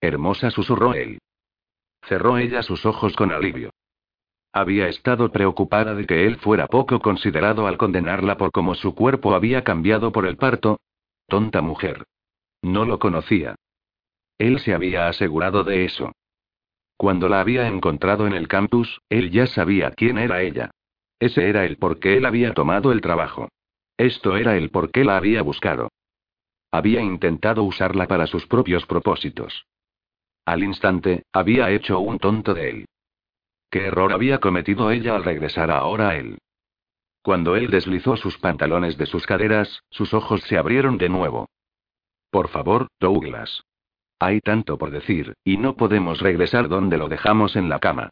[0.00, 1.18] Hermosa susurró él.
[2.02, 3.70] Cerró ella sus ojos con alivio.
[4.52, 9.34] Había estado preocupada de que él fuera poco considerado al condenarla por cómo su cuerpo
[9.34, 10.78] había cambiado por el parto.
[11.26, 12.04] Tonta mujer.
[12.60, 13.54] No lo conocía.
[14.38, 16.12] Él se había asegurado de eso.
[16.98, 20.70] Cuando la había encontrado en el campus, él ya sabía quién era ella.
[21.18, 23.48] Ese era el por qué él había tomado el trabajo.
[23.96, 25.88] Esto era el por qué la había buscado.
[26.70, 29.66] Había intentado usarla para sus propios propósitos.
[30.44, 32.86] Al instante, había hecho un tonto de él.
[33.72, 36.36] ¿Qué error había cometido ella al regresar ahora a él?
[37.22, 41.48] Cuando él deslizó sus pantalones de sus caderas, sus ojos se abrieron de nuevo.
[42.30, 43.64] Por favor, Douglas.
[44.18, 48.10] Hay tanto por decir, y no podemos regresar donde lo dejamos en la cama.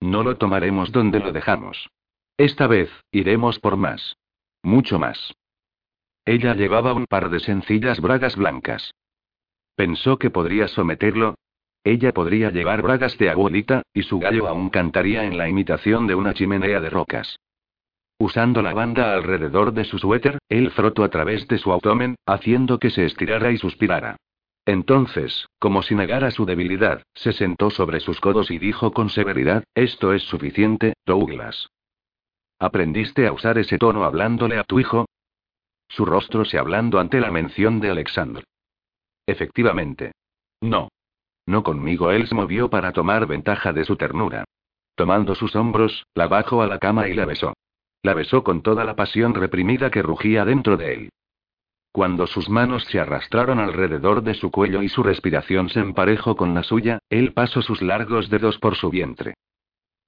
[0.00, 1.90] No lo tomaremos donde lo dejamos.
[2.38, 4.16] Esta vez, iremos por más.
[4.62, 5.34] Mucho más.
[6.24, 8.94] Ella llevaba un par de sencillas bragas blancas.
[9.76, 11.34] Pensó que podría someterlo,
[11.84, 16.14] ella podría llevar bragas de abuelita, y su gallo aún cantaría en la imitación de
[16.14, 17.38] una chimenea de rocas.
[18.18, 22.78] Usando la banda alrededor de su suéter, él frotó a través de su abdomen, haciendo
[22.78, 24.16] que se estirara y suspirara.
[24.66, 29.64] Entonces, como si negara su debilidad, se sentó sobre sus codos y dijo con severidad,
[29.74, 31.70] Esto es suficiente, Douglas.
[32.58, 35.06] ¿Aprendiste a usar ese tono hablándole a tu hijo?
[35.88, 38.44] Su rostro se hablando ante la mención de Alexander.
[39.26, 40.12] Efectivamente.
[40.60, 40.90] No.
[41.46, 42.10] No conmigo.
[42.10, 44.44] Él se movió para tomar ventaja de su ternura.
[44.94, 47.54] Tomando sus hombros, la bajó a la cama y la besó.
[48.02, 51.10] La besó con toda la pasión reprimida que rugía dentro de él.
[51.92, 56.54] Cuando sus manos se arrastraron alrededor de su cuello y su respiración se emparejó con
[56.54, 59.34] la suya, él pasó sus largos dedos por su vientre.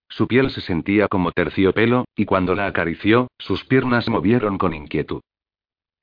[0.08, 5.22] Su piel se sentía como terciopelo, y cuando la acarició, sus piernas movieron con inquietud.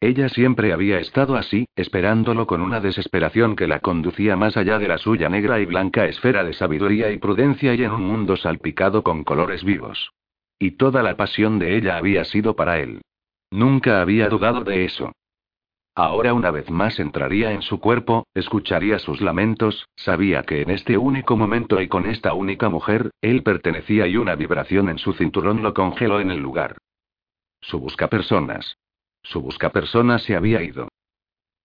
[0.02, 4.88] Ella siempre había estado así, esperándolo con una desesperación que la conducía más allá de
[4.88, 9.04] la suya negra y blanca esfera de sabiduría y prudencia y en un mundo salpicado
[9.04, 10.12] con colores vivos.
[10.58, 13.02] Y toda la pasión de ella había sido para él.
[13.52, 15.12] Nunca había dudado de eso.
[15.96, 20.98] Ahora una vez más entraría en su cuerpo, escucharía sus lamentos, sabía que en este
[20.98, 25.62] único momento y con esta única mujer, él pertenecía y una vibración en su cinturón
[25.62, 26.78] lo congeló en el lugar.
[27.60, 28.78] Su busca personas.
[29.24, 30.88] Su buscapersona se había ido.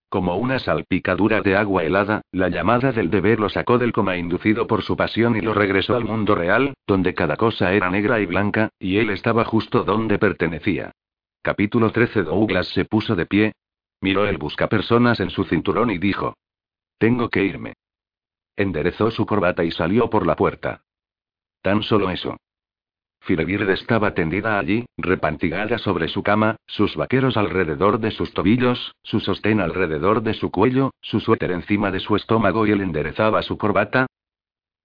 [0.09, 4.67] Como una salpicadura de agua helada, la llamada del deber lo sacó del coma inducido
[4.67, 8.25] por su pasión y lo regresó al mundo real, donde cada cosa era negra y
[8.25, 10.91] blanca, y él estaba justo donde pertenecía.
[11.41, 13.53] Capítulo 13 Douglas se puso de pie.
[14.01, 16.35] Miró el buscapersonas en su cinturón y dijo.
[16.97, 17.73] Tengo que irme.
[18.55, 20.83] Enderezó su corbata y salió por la puerta.
[21.61, 22.37] Tan solo eso.
[23.25, 29.19] Firebird estaba tendida allí, repantigada sobre su cama, sus vaqueros alrededor de sus tobillos, su
[29.19, 33.57] sostén alrededor de su cuello, su suéter encima de su estómago y él enderezaba su
[33.57, 34.05] corbata.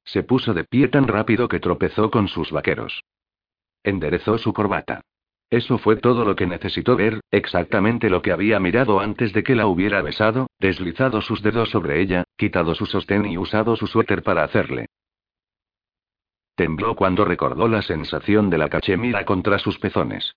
[0.05, 3.03] Se puso de pie tan rápido que tropezó con sus vaqueros.
[3.85, 5.03] Enderezó su corbata.
[5.51, 9.55] Eso fue todo lo que necesitó ver, exactamente lo que había mirado antes de que
[9.55, 14.23] la hubiera besado, deslizado sus dedos sobre ella, quitado su sostén y usado su suéter
[14.23, 14.87] para hacerle.
[16.61, 20.37] Tembló cuando recordó la sensación de la cachemira contra sus pezones.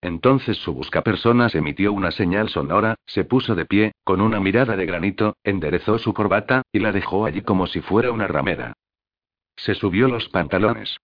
[0.00, 4.84] Entonces su buscapersonas emitió una señal sonora, se puso de pie, con una mirada de
[4.86, 8.72] granito, enderezó su corbata, y la dejó allí como si fuera una ramera.
[9.54, 10.96] Se subió los pantalones.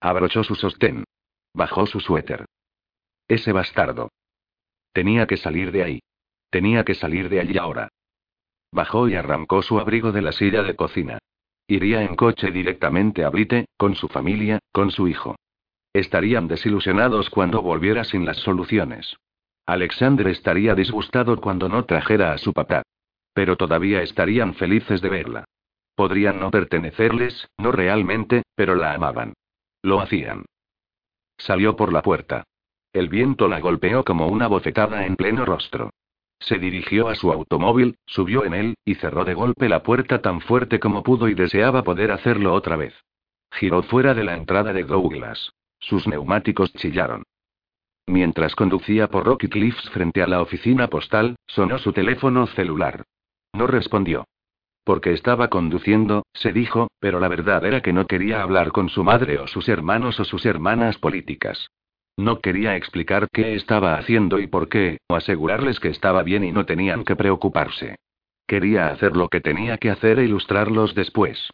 [0.00, 1.04] Abrochó su sostén.
[1.52, 2.46] Bajó su suéter.
[3.28, 4.08] Ese bastardo.
[4.94, 6.00] Tenía que salir de ahí.
[6.48, 7.90] Tenía que salir de allí ahora.
[8.72, 11.18] Bajó y arrancó su abrigo de la silla de cocina.
[11.70, 15.36] Iría en coche directamente a Blite, con su familia, con su hijo.
[15.92, 19.16] Estarían desilusionados cuando volviera sin las soluciones.
[19.66, 22.82] Alexander estaría disgustado cuando no trajera a su papá.
[23.34, 25.44] Pero todavía estarían felices de verla.
[25.94, 29.34] Podrían no pertenecerles, no realmente, pero la amaban.
[29.80, 30.46] Lo hacían.
[31.38, 32.42] Salió por la puerta.
[32.92, 35.90] El viento la golpeó como una bofetada en pleno rostro.
[36.40, 40.40] Se dirigió a su automóvil, subió en él, y cerró de golpe la puerta tan
[40.40, 42.94] fuerte como pudo y deseaba poder hacerlo otra vez.
[43.52, 45.52] Giró fuera de la entrada de Douglas.
[45.78, 47.24] Sus neumáticos chillaron.
[48.06, 53.04] Mientras conducía por Rocky Cliffs frente a la oficina postal, sonó su teléfono celular.
[53.52, 54.26] No respondió.
[54.84, 59.04] Porque estaba conduciendo, se dijo, pero la verdad era que no quería hablar con su
[59.04, 61.70] madre o sus hermanos o sus hermanas políticas.
[62.20, 66.52] No quería explicar qué estaba haciendo y por qué, o asegurarles que estaba bien y
[66.52, 67.96] no tenían que preocuparse.
[68.46, 71.48] Quería hacer lo que tenía que hacer e ilustrarlos después.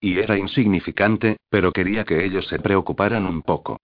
[0.00, 3.78] Y era insignificante, pero quería que ellos se preocuparan un poco.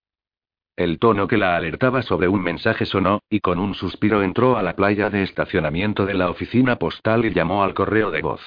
[0.74, 4.62] El tono que la alertaba sobre un mensaje sonó, y con un suspiro entró a
[4.64, 8.40] la playa de estacionamiento de la oficina postal y llamó al correo de voz.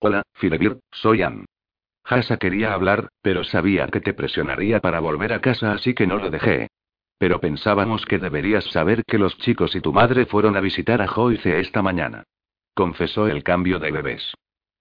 [0.00, 1.46] Hola, Filebir, soy Ann.
[2.04, 6.18] Hasa quería hablar, pero sabía que te presionaría para volver a casa, así que no
[6.18, 6.68] lo dejé.
[7.20, 11.06] Pero pensábamos que deberías saber que los chicos y tu madre fueron a visitar a
[11.06, 12.24] Joyce esta mañana.
[12.72, 14.32] Confesó el cambio de bebés.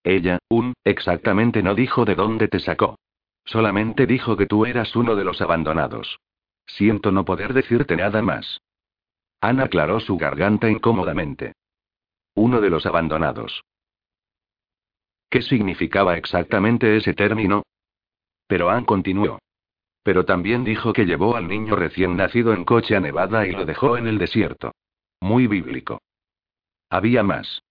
[0.05, 2.97] Ella, un, exactamente no dijo de dónde te sacó.
[3.43, 6.17] Solamente dijo que tú eras uno de los abandonados.
[6.65, 8.61] Siento no poder decirte nada más.
[9.41, 11.51] Ana aclaró su garganta incómodamente.
[12.35, 13.65] Uno de los abandonados.
[15.29, 17.63] ¿Qué significaba exactamente ese término?
[18.47, 19.39] Pero Ann continuó.
[20.09, 23.63] Pero también dijo que llevó al niño recién nacido en coche a Nevada y lo
[23.63, 24.71] dejó en el desierto.
[25.21, 26.01] Muy bíblico.
[26.89, 27.61] Había más.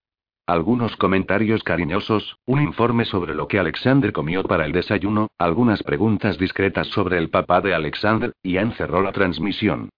[0.47, 6.39] Algunos comentarios cariñosos, un informe sobre lo que Alexander comió para el desayuno, algunas preguntas
[6.39, 9.91] discretas sobre el papá de Alexander, y Ann cerró la transmisión.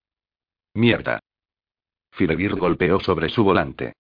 [0.73, 1.21] Mierda.
[2.13, 3.93] Firebird golpeó sobre su volante.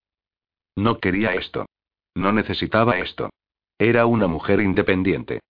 [0.77, 1.67] No quería esto.
[2.15, 3.29] No necesitaba esto.
[3.77, 5.41] Era una mujer independiente.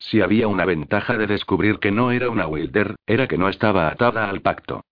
[0.00, 3.88] Si había una ventaja de descubrir que no era una Wilder, era que no estaba
[3.88, 4.82] atada al pacto.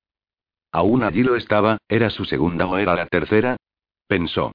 [0.71, 3.57] Aún allí lo estaba, ¿era su segunda o era la tercera?
[4.07, 4.53] Pensó.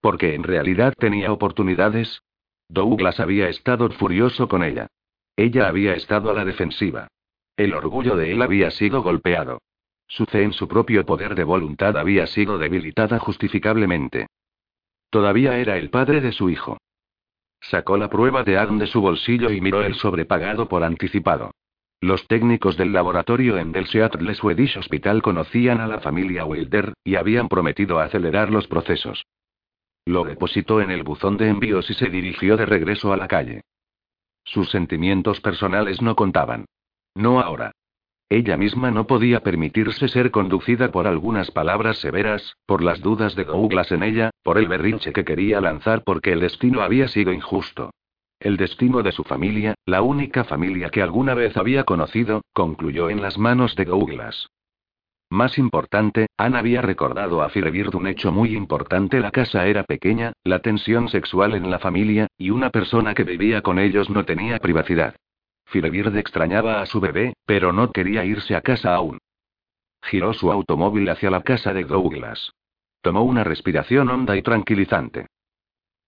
[0.00, 2.20] Porque en realidad tenía oportunidades.
[2.68, 4.86] Douglas había estado furioso con ella.
[5.34, 7.08] Ella había estado a la defensiva.
[7.56, 9.62] El orgullo de él había sido golpeado.
[10.06, 14.26] Su fe en su propio poder de voluntad había sido debilitada justificablemente.
[15.08, 16.78] Todavía era el padre de su hijo.
[17.70, 21.52] Sacó la prueba de ADN de su bolsillo y miró el sobrepagado por anticipado.
[22.00, 27.14] Los técnicos del laboratorio en del Seattle Swedish Hospital conocían a la familia Wilder, y
[27.14, 29.24] habían prometido acelerar los procesos.
[30.04, 33.62] Lo depositó en el buzón de envíos y se dirigió de regreso a la calle.
[34.44, 36.66] Sus sentimientos personales no contaban.
[37.14, 37.72] No ahora.
[38.28, 43.44] Ella misma no podía permitirse ser conducida por algunas palabras severas, por las dudas de
[43.44, 47.90] Douglas en ella, por el berrinche que quería lanzar porque el destino había sido injusto.
[48.40, 53.22] El destino de su familia, la única familia que alguna vez había conocido, concluyó en
[53.22, 54.48] las manos de Douglas.
[55.30, 60.32] Más importante, Anne había recordado a Firebird un hecho muy importante: la casa era pequeña,
[60.44, 64.58] la tensión sexual en la familia, y una persona que vivía con ellos no tenía
[64.58, 65.16] privacidad.
[65.66, 69.18] Firebird extrañaba a su bebé, pero no quería irse a casa aún.
[70.02, 72.52] Giró su automóvil hacia la casa de Douglas.
[73.00, 75.26] Tomó una respiración honda y tranquilizante.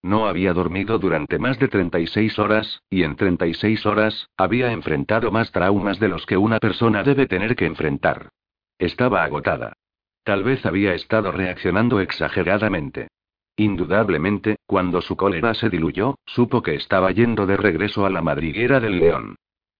[0.03, 5.51] No había dormido durante más de 36 horas, y en 36 horas, había enfrentado más
[5.51, 8.29] traumas de los que una persona debe tener que enfrentar.
[8.77, 9.73] Estaba agotada.
[10.23, 13.07] Tal vez había estado reaccionando exageradamente.
[13.55, 18.79] Indudablemente, cuando su cólera se diluyó, supo que estaba yendo de regreso a la madriguera
[18.79, 19.35] del león.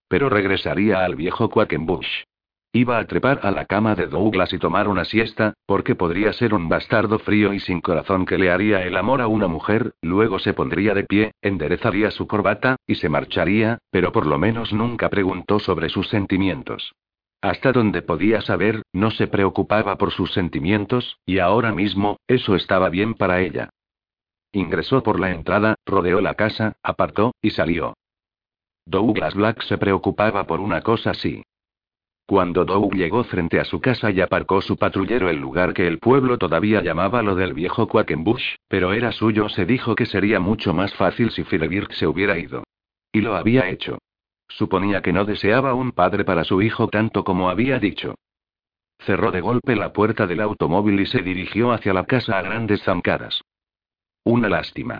[0.08, 2.24] Pero regresaría al viejo Quackenbush.
[2.72, 6.52] Iba a trepar a la cama de Douglas y tomar una siesta, porque podría ser
[6.52, 10.38] un bastardo frío y sin corazón que le haría el amor a una mujer, luego
[10.38, 15.08] se pondría de pie, enderezaría su corbata, y se marcharía, pero por lo menos nunca
[15.08, 16.92] preguntó sobre sus sentimientos.
[17.40, 22.90] Hasta donde podía saber, no se preocupaba por sus sentimientos, y ahora mismo, eso estaba
[22.90, 23.70] bien para ella.
[24.52, 27.94] Ingresó por la entrada, rodeó la casa, apartó, y salió.
[28.88, 31.42] Douglas Black se preocupaba por una cosa así.
[32.24, 35.98] Cuando Doug llegó frente a su casa y aparcó su patrullero el lugar que el
[35.98, 40.72] pueblo todavía llamaba lo del viejo Quackenbush, pero era suyo, se dijo que sería mucho
[40.72, 42.64] más fácil si Philibert se hubiera ido.
[43.12, 43.98] Y lo había hecho.
[44.48, 48.14] Suponía que no deseaba un padre para su hijo tanto como había dicho.
[49.00, 52.82] Cerró de golpe la puerta del automóvil y se dirigió hacia la casa a grandes
[52.84, 53.42] zancadas.
[54.24, 54.98] Una lástima.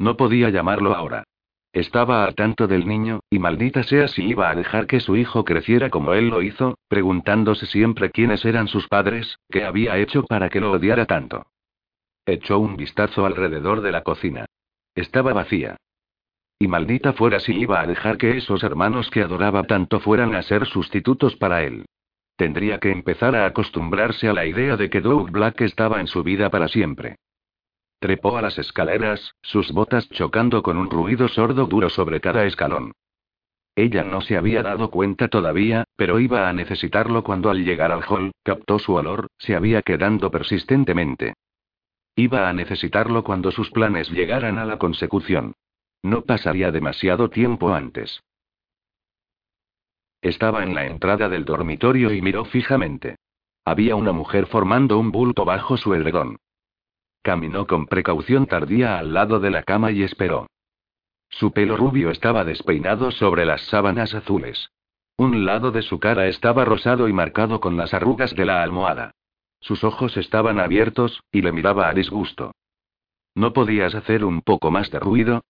[0.00, 1.22] No podía llamarlo ahora.
[1.72, 5.44] Estaba al tanto del niño, y maldita sea si iba a dejar que su hijo
[5.44, 10.48] creciera como él lo hizo, preguntándose siempre quiénes eran sus padres, qué había hecho para
[10.48, 11.46] que lo odiara tanto.
[12.24, 14.46] Echó un vistazo alrededor de la cocina.
[14.94, 15.76] Estaba vacía.
[16.58, 20.42] Y maldita fuera si iba a dejar que esos hermanos que adoraba tanto fueran a
[20.42, 21.84] ser sustitutos para él.
[22.36, 26.22] Tendría que empezar a acostumbrarse a la idea de que Doug Black estaba en su
[26.22, 27.16] vida para siempre.
[27.98, 32.92] Trepó a las escaleras, sus botas chocando con un ruido sordo duro sobre cada escalón.
[33.74, 38.02] Ella no se había dado cuenta todavía, pero iba a necesitarlo cuando al llegar al
[38.08, 41.34] hall, captó su olor, se había quedando persistentemente.
[42.16, 45.54] Iba a necesitarlo cuando sus planes llegaran a la consecución.
[46.02, 48.20] No pasaría demasiado tiempo antes.
[50.20, 53.16] Estaba en la entrada del dormitorio y miró fijamente.
[53.64, 56.38] Había una mujer formando un bulto bajo su edredón.
[57.28, 60.46] Caminó con precaución tardía al lado de la cama y esperó.
[61.28, 64.70] Su pelo rubio estaba despeinado sobre las sábanas azules.
[65.18, 69.10] Un lado de su cara estaba rosado y marcado con las arrugas de la almohada.
[69.60, 72.52] Sus ojos estaban abiertos, y le miraba a disgusto.
[73.34, 75.44] ¿No podías hacer un poco más de ruido?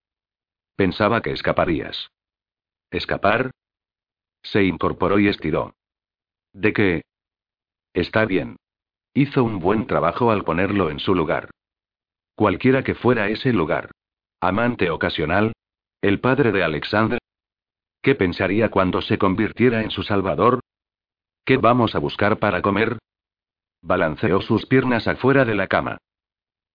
[0.75, 2.11] Pensaba que escaparías.
[2.91, 3.53] ¿Escapar?
[4.43, 5.77] Se incorporó y estiró.
[6.53, 7.03] ¿De qué?
[7.95, 8.57] Está bien.
[9.15, 11.51] Hizo un buen trabajo al ponerlo en su lugar.
[12.39, 13.91] Cualquiera que fuera ese lugar.
[14.41, 15.55] Amante ocasional.
[16.01, 17.19] El padre de Alexander.
[18.01, 20.61] ¿Qué pensaría cuando se convirtiera en su salvador?
[21.45, 22.97] ¿Qué vamos a buscar para comer?
[23.83, 25.99] Balanceó sus piernas afuera de la cama.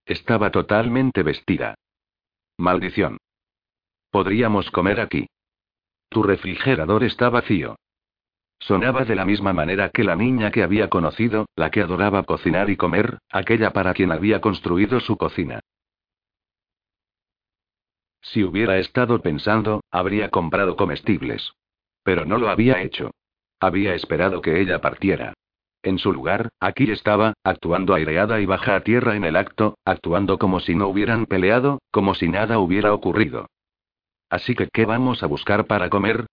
[0.06, 1.76] Estaba totalmente vestida.
[2.58, 3.18] Maldición.
[4.12, 5.28] Podríamos comer aquí.
[6.10, 7.78] Tu refrigerador está vacío.
[8.60, 12.70] Sonaba de la misma manera que la niña que había conocido, la que adoraba cocinar
[12.70, 15.60] y comer, aquella para quien había construido su cocina.
[18.22, 21.54] Si hubiera estado pensando, habría comprado comestibles.
[22.04, 23.12] Pero no lo había hecho.
[23.60, 25.34] Había esperado que ella partiera.
[25.84, 30.40] En su lugar, aquí estaba, actuando aireada y baja a tierra en el acto, actuando
[30.40, 33.48] como si no hubieran peleado, como si nada hubiera ocurrido.
[34.30, 36.26] Así que, ¿qué vamos a buscar para comer?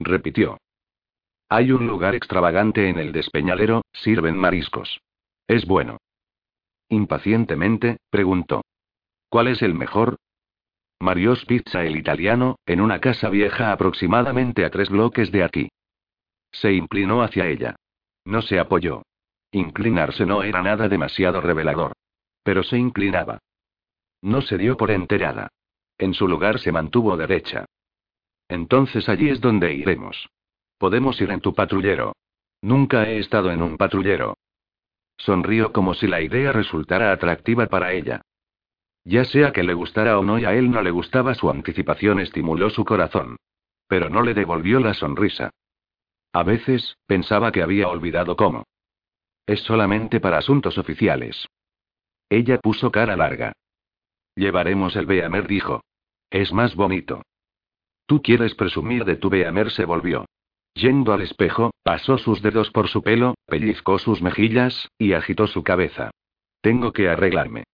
[0.00, 0.58] repitió.
[1.48, 5.00] Hay un lugar extravagante en el despeñadero, sirven mariscos.
[5.46, 5.98] Es bueno.
[6.88, 8.62] Impacientemente, preguntó.
[9.28, 10.16] ¿Cuál es el mejor?
[10.98, 15.68] Marios Pizza el italiano, en una casa vieja aproximadamente a tres bloques de aquí.
[16.50, 17.76] Se inclinó hacia ella.
[18.24, 19.02] No se apoyó.
[19.52, 21.92] Inclinarse no era nada demasiado revelador.
[22.42, 23.38] Pero se inclinaba.
[24.22, 25.48] No se dio por enterada.
[25.98, 27.66] En su lugar se mantuvo derecha.
[28.48, 30.28] Entonces allí es donde iremos.
[30.78, 32.14] Podemos ir en tu patrullero.
[32.62, 34.36] Nunca he estado en un patrullero.
[35.16, 38.22] Sonrió como si la idea resultara atractiva para ella.
[39.04, 42.20] Ya sea que le gustara o no y a él no le gustaba su anticipación
[42.20, 43.36] estimuló su corazón.
[43.88, 45.50] Pero no le devolvió la sonrisa.
[46.32, 48.64] A veces, pensaba que había olvidado cómo.
[49.46, 51.46] Es solamente para asuntos oficiales.
[52.28, 53.52] Ella puso cara larga.
[54.34, 55.82] Llevaremos el Beamer, dijo.
[56.28, 57.22] Es más bonito.
[58.06, 60.26] Tú quieres presumir de tu Beamer, se volvió.
[60.76, 65.62] Yendo al espejo, pasó sus dedos por su pelo, pellizcó sus mejillas, y agitó su
[65.62, 66.10] cabeza.
[66.60, 67.64] Tengo que arreglarme.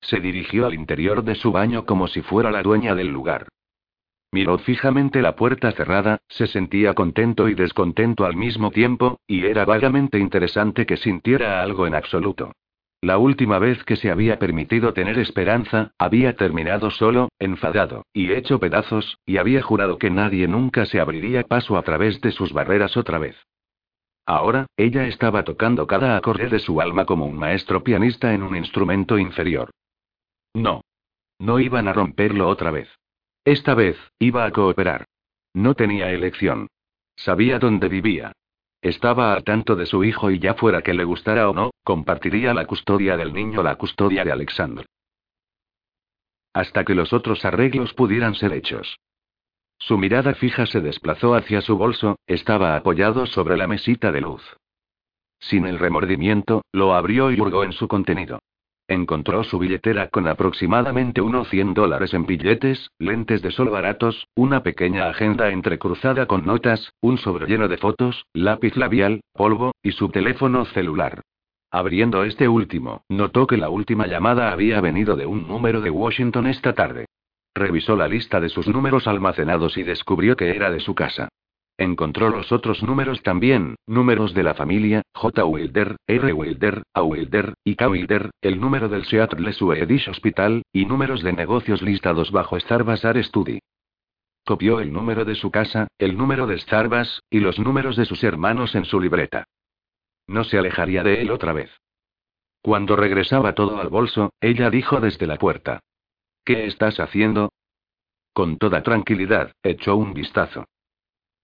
[0.00, 3.48] Se dirigió al interior de su baño como si fuera la dueña del lugar.
[4.30, 9.64] Miró fijamente la puerta cerrada, se sentía contento y descontento al mismo tiempo, y era
[9.64, 12.52] vagamente interesante que sintiera algo en absoluto.
[13.02, 18.60] La última vez que se había permitido tener esperanza, había terminado solo, enfadado, y hecho
[18.60, 22.98] pedazos, y había jurado que nadie nunca se abriría paso a través de sus barreras
[22.98, 23.36] otra vez.
[24.26, 28.54] Ahora, ella estaba tocando cada acorde de su alma como un maestro pianista en un
[28.54, 29.70] instrumento inferior.
[30.54, 30.82] No.
[31.38, 32.88] No iban a romperlo otra vez.
[33.46, 35.06] Esta vez, iba a cooperar.
[35.54, 36.68] No tenía elección.
[37.16, 38.32] Sabía dónde vivía.
[38.82, 42.54] Estaba al tanto de su hijo y ya fuera que le gustara o no, compartiría
[42.54, 44.86] la custodia del niño, la custodia de Alexander.
[46.52, 48.98] Hasta que los otros arreglos pudieran ser hechos.
[49.78, 54.42] Su mirada fija se desplazó hacia su bolso, estaba apoyado sobre la mesita de luz.
[55.38, 58.40] Sin el remordimiento, lo abrió y hurgó en su contenido.
[58.88, 64.62] Encontró su billetera con aproximadamente unos 100 dólares en billetes, lentes de sol baratos, una
[64.62, 70.08] pequeña agenda entrecruzada con notas, un sobre lleno de fotos, lápiz labial, polvo, y su
[70.10, 71.22] teléfono celular.
[71.70, 76.48] Abriendo este último, notó que la última llamada había venido de un número de Washington
[76.48, 77.06] esta tarde.
[77.54, 81.28] Revisó la lista de sus números almacenados y descubrió que era de su casa.
[81.78, 85.44] Encontró los otros números también, números de la familia, J.
[85.44, 86.32] Wilder, R.
[86.32, 87.02] Wilder, A.
[87.02, 87.88] Wilder, y K.
[87.88, 93.22] Wilder, el número del Seattle Swedish Hospital, y números de negocios listados bajo Star Bazaar
[93.24, 93.60] Study.
[94.44, 98.24] Copió el número de su casa, el número de Starbucks, y los números de sus
[98.24, 99.44] hermanos en su libreta.
[100.30, 101.72] No se alejaría de él otra vez.
[102.62, 105.80] Cuando regresaba todo al bolso, ella dijo desde la puerta.
[106.44, 107.50] ¿Qué estás haciendo?
[108.32, 110.66] Con toda tranquilidad, echó un vistazo.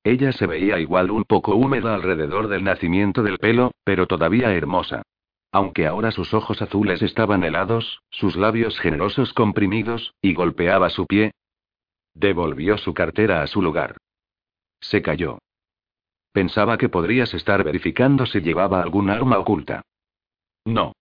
[0.04, 5.02] Ella se veía igual un poco húmeda alrededor del nacimiento del pelo, pero todavía hermosa.
[5.50, 11.32] Aunque ahora sus ojos azules estaban helados, sus labios generosos comprimidos, y golpeaba su pie.
[12.14, 13.96] Devolvió su cartera a su lugar.
[14.78, 15.40] Se cayó.
[16.36, 19.80] Pensaba que podrías estar verificando si llevaba algún arma oculta.
[20.66, 20.92] No.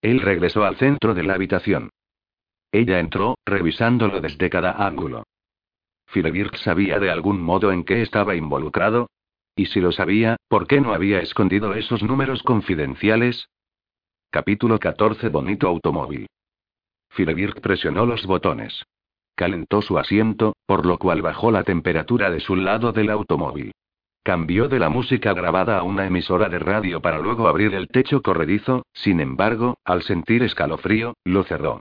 [0.00, 1.90] Él regresó al centro de la habitación.
[2.70, 5.24] Ella entró, revisándolo desde cada ángulo.
[6.06, 9.08] Firebirk sabía de algún modo en qué estaba involucrado.
[9.56, 13.48] Y si lo sabía, ¿por qué no había escondido esos números confidenciales?
[14.30, 16.28] Capítulo 14 Bonito automóvil.
[17.08, 18.84] Firebirk presionó los botones.
[19.34, 23.72] Calentó su asiento, por lo cual bajó la temperatura de su lado del automóvil.
[24.24, 28.22] Cambió de la música grabada a una emisora de radio para luego abrir el techo
[28.22, 31.80] corredizo, sin embargo, al sentir escalofrío, lo cerró.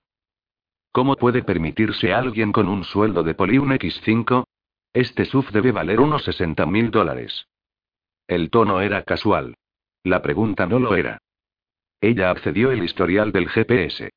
[0.92, 4.44] ¿Cómo puede permitirse alguien con un sueldo de poli un X5?
[4.92, 7.48] Este SUV debe valer unos 60 mil dólares.
[8.28, 9.56] El tono era casual.
[10.04, 11.20] La pregunta no lo era.
[12.02, 14.12] Ella accedió el historial del GPS.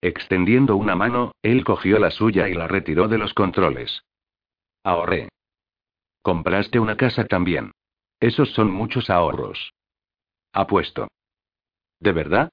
[0.00, 4.04] Extendiendo una mano, él cogió la suya y la retiró de los controles.
[4.84, 5.28] Ahorré.
[6.22, 7.72] Compraste una casa también.
[8.20, 9.72] Esos son muchos ahorros.
[10.52, 11.08] Apuesto.
[11.98, 12.50] ¿De verdad?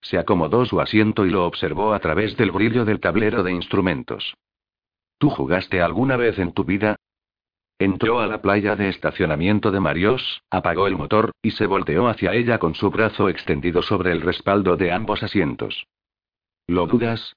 [0.00, 4.34] Se acomodó su asiento y lo observó a través del brillo del tablero de instrumentos.
[5.18, 6.96] ¿Tú jugaste alguna vez en tu vida?
[7.78, 12.32] Entró a la playa de estacionamiento de Marios, apagó el motor, y se volteó hacia
[12.32, 15.86] ella con su brazo extendido sobre el respaldo de ambos asientos.
[16.66, 17.34] ¿Lo dudas?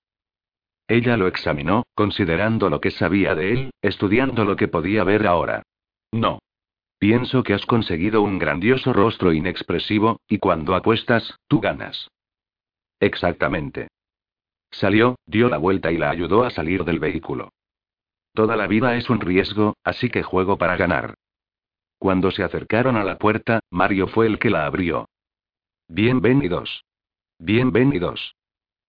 [0.88, 5.64] Ella lo examinó, considerando lo que sabía de él, estudiando lo que podía ver ahora.
[6.12, 6.40] No.
[7.00, 12.10] Pienso que has conseguido un grandioso rostro inexpresivo, y cuando apuestas, tú ganas.
[13.00, 13.88] Exactamente.
[14.72, 17.50] Salió, dio la vuelta y la ayudó a salir del vehículo.
[18.34, 21.16] Toda la vida es un riesgo, así que juego para ganar.
[21.98, 25.08] Cuando se acercaron a la puerta, Mario fue el que la abrió.
[25.88, 26.84] Bienvenidos.
[27.40, 28.36] Bienvenidos.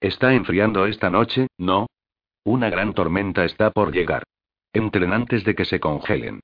[0.01, 1.87] Está enfriando esta noche, ¿no?
[2.45, 4.25] Una gran tormenta está por llegar.
[4.73, 6.41] Entren antes de que se congelen.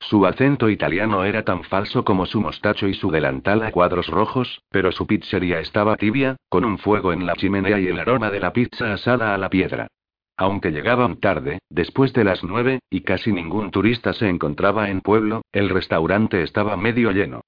[0.00, 4.62] Su acento italiano era tan falso como su mostacho y su delantal a cuadros rojos,
[4.68, 8.40] pero su pizzería estaba tibia, con un fuego en la chimenea y el aroma de
[8.40, 9.86] la pizza asada a la piedra.
[10.36, 15.42] Aunque llegaban tarde, después de las nueve, y casi ningún turista se encontraba en pueblo,
[15.52, 17.42] el restaurante estaba medio lleno.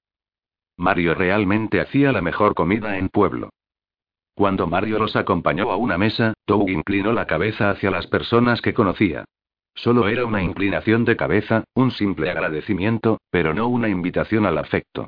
[0.77, 3.49] Mario realmente hacía la mejor comida en pueblo.
[4.35, 8.73] Cuando Mario los acompañó a una mesa, Tou inclinó la cabeza hacia las personas que
[8.73, 9.23] conocía.
[9.73, 15.07] Solo era una inclinación de cabeza, un simple agradecimiento, pero no una invitación al afecto.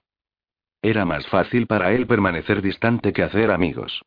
[0.82, 4.02] Era más fácil para él permanecer distante que hacer amigos.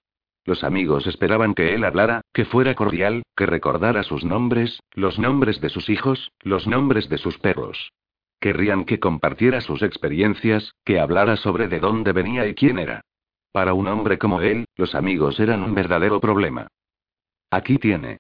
[0.47, 5.61] Los amigos esperaban que él hablara, que fuera cordial, que recordara sus nombres, los nombres
[5.61, 7.93] de sus hijos, los nombres de sus perros.
[8.41, 13.03] Querrían que compartiera sus experiencias, que hablara sobre de dónde venía y quién era.
[13.53, 16.69] Para un hombre como él, los amigos eran un verdadero problema.
[17.51, 18.19] Aquí tiene.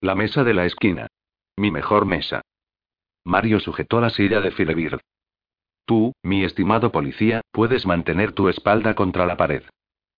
[0.00, 1.06] La mesa de la esquina.
[1.56, 2.42] Mi mejor mesa.
[3.24, 5.00] Mario sujetó la silla de Firebird.
[5.86, 9.62] Tú, mi estimado policía, puedes mantener tu espalda contra la pared.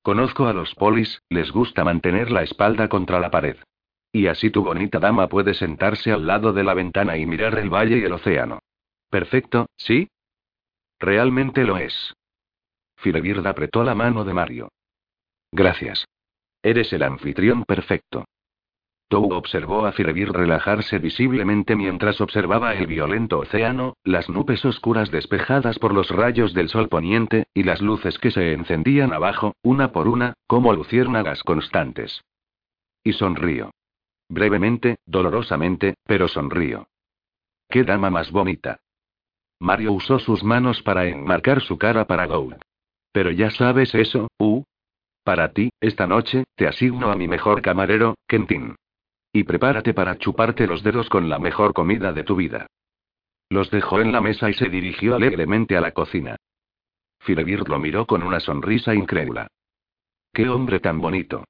[0.02, 3.56] Conozco a los polis, les gusta mantener la espalda contra la pared.
[4.12, 7.68] Y así tu bonita dama puede sentarse al lado de la ventana y mirar el
[7.70, 8.60] valle y el océano.
[9.10, 10.08] Perfecto, ¿sí?
[10.98, 12.14] Realmente lo es.
[12.98, 14.68] Firebird apretó la mano de Mario.
[15.52, 16.06] Gracias.
[16.62, 18.24] Eres el anfitrión perfecto.
[19.08, 25.78] Tou observó a Firebird relajarse visiblemente mientras observaba el violento océano, las nubes oscuras despejadas
[25.78, 30.08] por los rayos del sol poniente, y las luces que se encendían abajo, una por
[30.08, 32.22] una, como luciérnagas constantes.
[33.02, 33.70] Y sonrío.
[34.28, 36.88] Brevemente, dolorosamente, pero sonrío.
[37.70, 38.80] ¡Qué dama más bonita!
[39.58, 42.58] Mario usó sus manos para enmarcar su cara para Gould.
[43.12, 44.62] Pero ya sabes eso, uh.
[45.24, 48.76] Para ti, esta noche, te asigno a mi mejor camarero, Kentin.
[49.32, 52.66] Y prepárate para chuparte los dedos con la mejor comida de tu vida.
[53.50, 56.36] Los dejó en la mesa y se dirigió alegremente a la cocina.
[57.20, 59.48] Firebird lo miró con una sonrisa incrédula.
[60.32, 61.44] ¡Qué hombre tan bonito!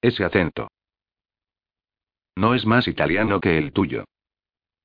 [0.00, 0.68] Ese acento.
[2.36, 4.04] No es más italiano que el tuyo.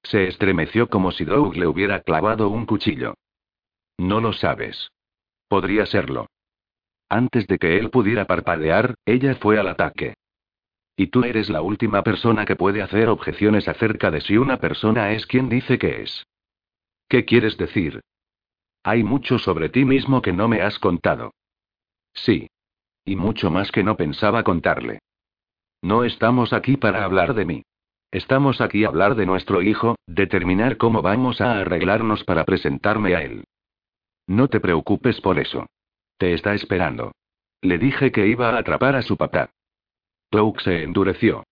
[0.03, 3.15] Se estremeció como si Doug le hubiera clavado un cuchillo.
[3.97, 4.89] No lo sabes.
[5.47, 6.27] Podría serlo.
[7.09, 10.15] Antes de que él pudiera parpadear, ella fue al ataque.
[10.95, 15.11] Y tú eres la última persona que puede hacer objeciones acerca de si una persona
[15.11, 16.25] es quien dice que es.
[17.07, 18.01] ¿Qué quieres decir?
[18.83, 21.33] Hay mucho sobre ti mismo que no me has contado.
[22.13, 22.49] Sí.
[23.05, 24.99] Y mucho más que no pensaba contarle.
[25.81, 27.63] No estamos aquí para hablar de mí.
[28.11, 33.21] Estamos aquí a hablar de nuestro hijo, determinar cómo vamos a arreglarnos para presentarme a
[33.21, 33.43] él.
[34.27, 35.67] No te preocupes por eso.
[36.17, 37.13] Te está esperando.
[37.61, 39.49] Le dije que iba a atrapar a su papá.
[40.29, 41.43] Touk se endureció.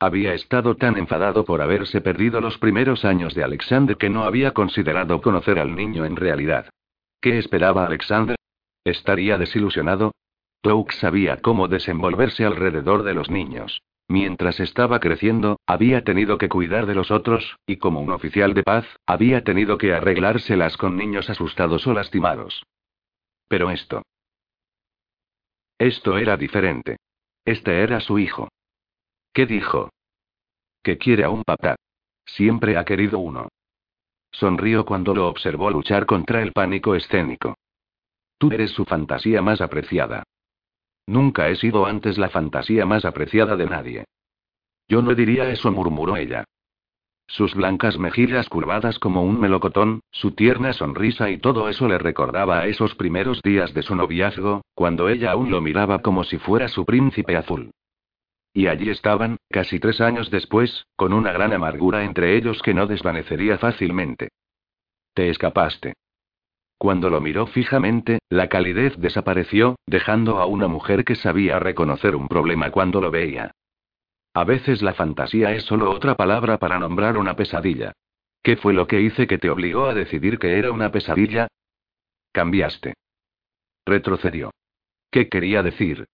[0.00, 4.52] Había estado tan enfadado por haberse perdido los primeros años de Alexander que no había
[4.52, 6.68] considerado conocer al niño en realidad.
[7.20, 8.36] ¿Qué esperaba Alexander?
[8.84, 10.12] ¿Estaría desilusionado?
[10.60, 13.80] Touk sabía cómo desenvolverse alrededor de los niños.
[14.08, 18.62] Mientras estaba creciendo, había tenido que cuidar de los otros, y como un oficial de
[18.62, 22.64] paz, había tenido que arreglárselas con niños asustados o lastimados.
[23.48, 24.02] Pero esto.
[25.78, 26.98] Esto era diferente.
[27.44, 28.48] Este era su hijo.
[29.32, 29.90] ¿Qué dijo?
[30.82, 31.76] Que quiere a un papá.
[32.26, 33.48] Siempre ha querido uno.
[34.30, 37.56] Sonrió cuando lo observó luchar contra el pánico escénico.
[38.38, 40.24] Tú eres su fantasía más apreciada.
[41.06, 44.04] Nunca he sido antes la fantasía más apreciada de nadie.
[44.88, 46.44] Yo no diría eso, murmuró ella.
[47.26, 52.60] Sus blancas mejillas curvadas como un melocotón, su tierna sonrisa y todo eso le recordaba
[52.60, 56.68] a esos primeros días de su noviazgo, cuando ella aún lo miraba como si fuera
[56.68, 57.70] su príncipe azul.
[58.52, 62.86] Y allí estaban, casi tres años después, con una gran amargura entre ellos que no
[62.86, 64.28] desvanecería fácilmente.
[65.14, 65.94] Te escapaste.
[66.78, 72.28] Cuando lo miró fijamente, la calidez desapareció, dejando a una mujer que sabía reconocer un
[72.28, 73.52] problema cuando lo veía.
[74.34, 77.92] A veces la fantasía es solo otra palabra para nombrar una pesadilla.
[78.42, 81.48] ¿Qué fue lo que hice que te obligó a decidir que era una pesadilla?
[82.32, 82.94] Cambiaste.
[83.86, 84.50] Retrocedió.
[85.10, 86.06] ¿Qué quería decir?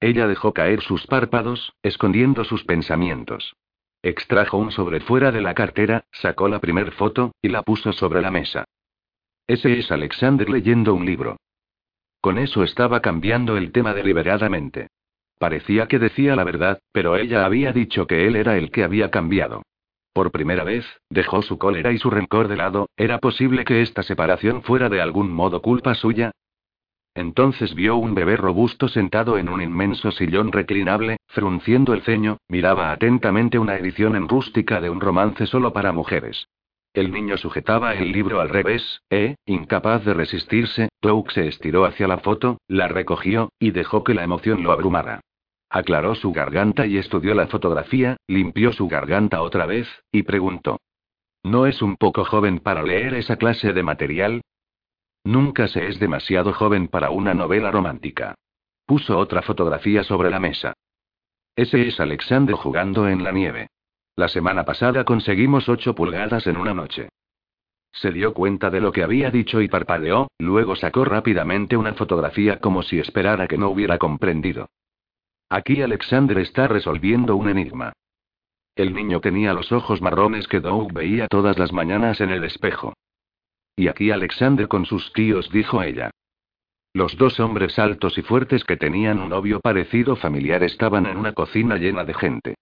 [0.00, 3.54] Ella dejó caer sus párpados, escondiendo sus pensamientos.
[4.02, 8.20] Extrajo un sobre fuera de la cartera, sacó la primer foto, y la puso sobre
[8.20, 8.64] la mesa.
[9.46, 11.36] Ese es Alexander leyendo un libro.
[12.20, 14.88] Con eso estaba cambiando el tema deliberadamente.
[15.38, 19.10] Parecía que decía la verdad, pero ella había dicho que él era el que había
[19.10, 19.62] cambiado.
[20.12, 24.02] Por primera vez, dejó su cólera y su rencor de lado, ¿era posible que esta
[24.02, 26.32] separación fuera de algún modo culpa suya?
[27.14, 32.92] Entonces vio un bebé robusto sentado en un inmenso sillón reclinable, frunciendo el ceño, miraba
[32.92, 36.48] atentamente una edición en rústica de un romance solo para mujeres.
[36.96, 42.08] El niño sujetaba el libro al revés, e, incapaz de resistirse, Touk se estiró hacia
[42.08, 45.20] la foto, la recogió, y dejó que la emoción lo abrumara.
[45.68, 50.78] Aclaró su garganta y estudió la fotografía, limpió su garganta otra vez, y preguntó.
[51.44, 54.40] ¿No es un poco joven para leer esa clase de material?
[55.22, 58.36] Nunca se es demasiado joven para una novela romántica.
[58.86, 60.72] Puso otra fotografía sobre la mesa.
[61.56, 63.68] Ese es Alexander jugando en la nieve.
[64.16, 67.10] La semana pasada conseguimos ocho pulgadas en una noche.
[67.92, 72.58] Se dio cuenta de lo que había dicho y parpadeó, luego sacó rápidamente una fotografía
[72.58, 74.70] como si esperara que no hubiera comprendido.
[75.50, 77.92] Aquí Alexander está resolviendo un enigma.
[78.74, 82.94] El niño tenía los ojos marrones que Doug veía todas las mañanas en el espejo.
[83.76, 86.10] Y aquí Alexander con sus tíos, dijo ella.
[86.94, 91.34] Los dos hombres altos y fuertes que tenían un novio parecido familiar estaban en una
[91.34, 92.54] cocina llena de gente.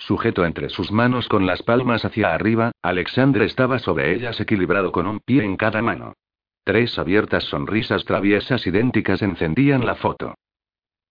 [0.00, 5.06] Sujeto entre sus manos con las palmas hacia arriba, Alexander estaba sobre ellas equilibrado con
[5.06, 6.14] un pie en cada mano.
[6.64, 10.34] Tres abiertas sonrisas traviesas idénticas encendían la foto.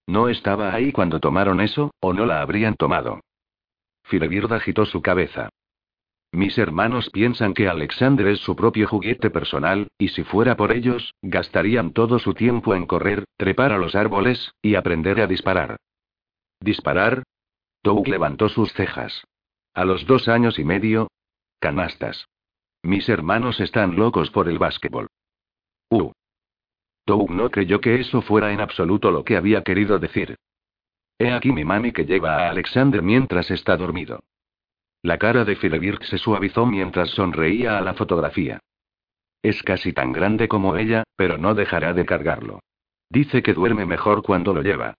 [0.08, 3.20] No estaba ahí cuando tomaron eso, o no la habrían tomado.
[4.06, 5.50] Firebird agitó su cabeza.
[6.32, 11.14] Mis hermanos piensan que Alexander es su propio juguete personal, y si fuera por ellos,
[11.22, 15.78] gastarían todo su tiempo en correr, trepar a los árboles, y aprender a disparar.
[16.60, 17.24] ¿Disparar?
[17.82, 19.24] Touk levantó sus cejas.
[19.74, 21.08] A los dos años y medio.
[21.60, 22.28] Canastas.
[22.84, 25.08] Mis hermanos están locos por el básquetbol.
[25.90, 26.12] Uh.
[27.06, 30.36] Touk no creyó que eso fuera en absoluto lo que había querido decir.
[31.18, 34.22] He aquí mi mami que lleva a Alexander mientras está dormido.
[35.02, 38.60] La cara de Philibert se suavizó mientras sonreía a la fotografía.
[39.42, 42.60] Es casi tan grande como ella, pero no dejará de cargarlo.
[43.10, 44.96] Dice que duerme mejor cuando lo lleva.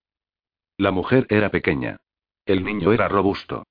[0.79, 1.99] La mujer era pequeña.
[2.51, 3.63] El niño era robusto.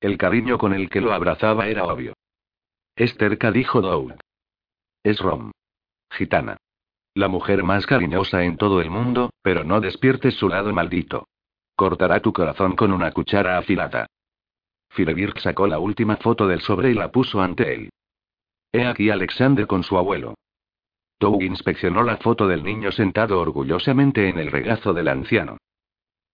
[0.00, 2.14] El cariño con el que lo abrazaba era obvio.
[2.94, 4.12] Es terca, dijo Doug.
[5.02, 5.50] Es Rom.
[6.12, 6.56] Gitana.
[7.14, 11.26] La mujer más cariñosa en todo el mundo, pero no despiertes su lado maldito.
[11.74, 14.06] Cortará tu corazón con una cuchara afilada.
[14.90, 17.90] Firebird sacó la última foto del sobre y la puso ante él.
[18.70, 20.34] He aquí Alexander con su abuelo.
[21.18, 25.56] Tou inspeccionó la foto del niño sentado orgullosamente en el regazo del anciano.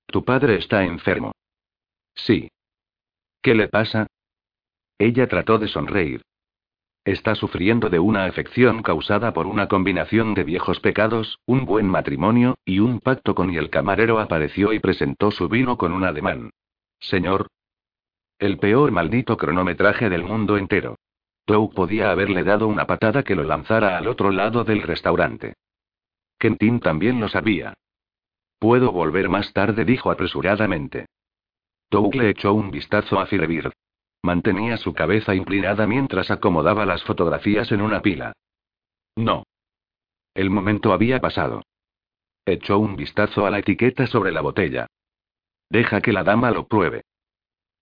[0.07, 1.33] Tu padre está enfermo.
[2.15, 2.51] Sí.
[3.43, 4.07] ¿Qué le pasa?
[4.99, 6.23] Ella trató de sonreír.
[7.05, 12.57] Está sufriendo de una afección causada por una combinación de viejos pecados, un buen matrimonio,
[12.65, 16.51] y un pacto con el camarero apareció y presentó su vino con un ademán.
[17.01, 17.49] Señor.
[18.39, 20.97] El peor maldito cronometraje del mundo entero.
[21.45, 25.55] Tou podía haberle dado una patada que lo lanzara al otro lado del restaurante.
[26.39, 27.75] Kentin también lo sabía.
[28.59, 31.07] Puedo volver más tarde, dijo apresuradamente.
[31.95, 33.73] Tou le echó un vistazo a Firebird.
[34.25, 38.33] Mantenía su cabeza inclinada mientras acomodaba las fotografías en una pila.
[39.15, 39.45] No.
[40.35, 41.63] El momento había pasado.
[42.45, 44.89] Echó un vistazo a la etiqueta sobre la botella.
[45.71, 47.03] Deja que la dama lo pruebe.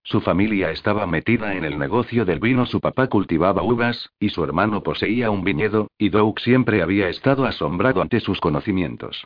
[0.03, 4.43] Su familia estaba metida en el negocio del vino, su papá cultivaba uvas, y su
[4.43, 9.23] hermano poseía un viñedo, y Doug siempre había estado asombrado ante sus conocimientos.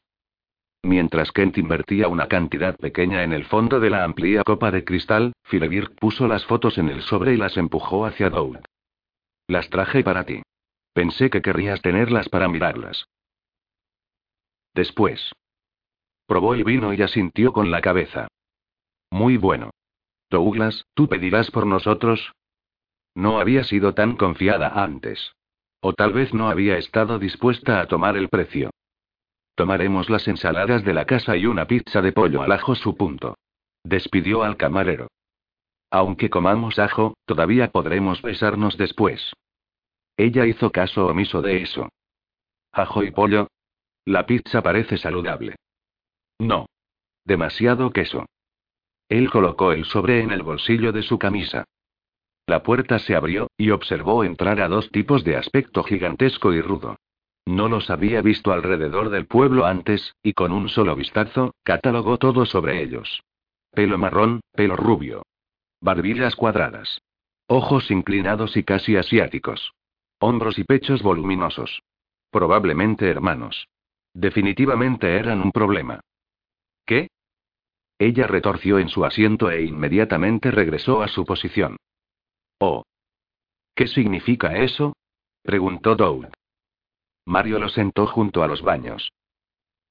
[0.83, 5.33] Mientras Kent invertía una cantidad pequeña en el fondo de la amplia copa de cristal,
[5.43, 8.59] Firebird puso las fotos en el sobre y las empujó hacia Doug.
[9.47, 10.41] Las traje para ti.
[10.93, 13.05] Pensé que querrías tenerlas para mirarlas.
[14.73, 15.31] Después.
[16.27, 18.27] Probó el vino y asintió con la cabeza.
[19.09, 19.71] Muy bueno.
[20.29, 22.33] Douglas, ¿tú pedirás por nosotros?
[23.15, 25.31] No había sido tan confiada antes.
[25.79, 28.69] O tal vez no había estado dispuesta a tomar el precio.
[29.57, 33.39] Tomaremos las ensaladas de la casa y una pizza de pollo al ajo, su punto.
[33.83, 35.07] Despidió al camarero.
[35.89, 39.33] Aunque comamos ajo, todavía podremos besarnos después.
[40.15, 41.89] Ella hizo caso omiso de eso.
[42.71, 43.47] ¿Ajo y pollo?
[44.05, 45.55] La pizza parece saludable.
[46.37, 46.67] No.
[47.25, 48.27] Demasiado queso.
[49.09, 51.65] Él colocó el sobre en el bolsillo de su camisa.
[52.45, 56.97] La puerta se abrió, y observó entrar a dos tipos de aspecto gigantesco y rudo.
[57.47, 62.45] No los había visto alrededor del pueblo antes, y con un solo vistazo, catalogó todo
[62.45, 63.23] sobre ellos.
[63.71, 65.23] Pelo marrón, pelo rubio.
[65.79, 66.99] Barbillas cuadradas.
[67.47, 69.71] Ojos inclinados y casi asiáticos.
[70.19, 71.83] Hombros y pechos voluminosos.
[72.31, 73.69] Probablemente hermanos.
[74.13, 76.01] Definitivamente eran un problema.
[76.85, 77.07] ¿Qué?
[77.97, 81.77] Ella retorció en su asiento e inmediatamente regresó a su posición.
[82.59, 82.83] Oh.
[83.73, 84.97] ¿Qué significa eso?
[85.43, 86.27] preguntó Doug.
[87.27, 89.11] Mario lo sentó junto a los baños.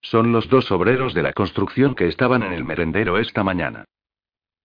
[0.01, 3.85] Son los dos obreros de la construcción que estaban en el merendero esta mañana.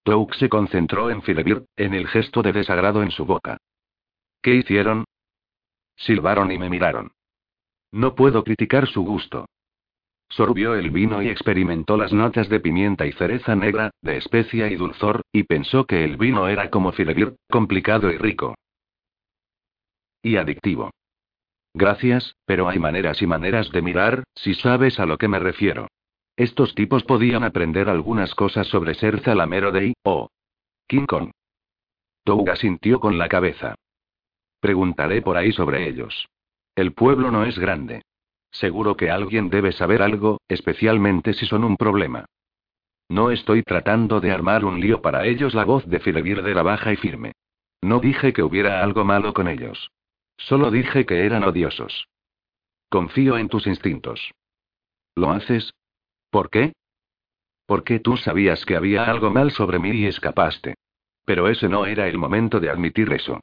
[0.06, 3.58] Doug se concentró en Philibert, en el gesto de desagrado en su boca.
[4.42, 5.04] ¿Qué hicieron?
[5.98, 7.12] Silbaron y me miraron.
[7.92, 9.48] No puedo criticar su gusto.
[10.30, 14.78] Sorbió el vino y experimentó las notas de pimienta y cereza negra, de especia y
[14.78, 18.56] dulzor, y pensó que el vino era como Filebir, complicado y rico.
[20.24, 20.92] Y adictivo.
[21.74, 25.88] Gracias, pero hay maneras y maneras de mirar, si sabes a lo que me refiero.
[26.36, 30.30] Estos tipos podían aprender algunas cosas sobre ser zalamero I, o
[30.88, 31.32] King Kong.
[32.24, 33.76] Touga sintió con la cabeza.
[34.60, 36.28] Preguntaré por ahí sobre ellos.
[36.76, 38.04] El pueblo no es grande.
[38.52, 42.26] Seguro que alguien debe saber algo, especialmente si son un problema.
[43.10, 45.54] No estoy tratando de armar un lío para ellos.
[45.54, 47.34] La voz de Firebird era baja y firme.
[47.82, 49.92] No dije que hubiera algo malo con ellos.
[50.48, 52.08] Solo dije que eran odiosos.
[52.90, 54.32] Confío en tus instintos.
[55.16, 55.74] ¿Lo haces?
[56.30, 56.74] ¿Por qué?
[57.66, 60.76] Porque tú sabías que había algo mal sobre mí y escapaste.
[61.26, 63.40] Pero ese no era el momento de admitir eso.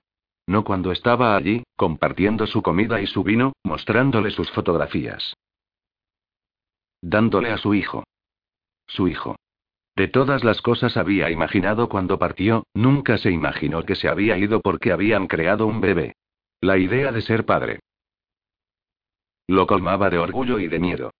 [0.46, 5.34] No cuando estaba allí, compartiendo su comida y su vino, mostrándole sus fotografías.
[7.00, 8.04] Dándole a su hijo.
[8.86, 9.36] Su hijo.
[9.94, 14.60] De todas las cosas había imaginado cuando partió, nunca se imaginó que se había ido
[14.60, 16.14] porque habían creado un bebé.
[16.60, 17.78] La idea de ser padre.
[19.46, 21.12] Lo colmaba de orgullo y de miedo.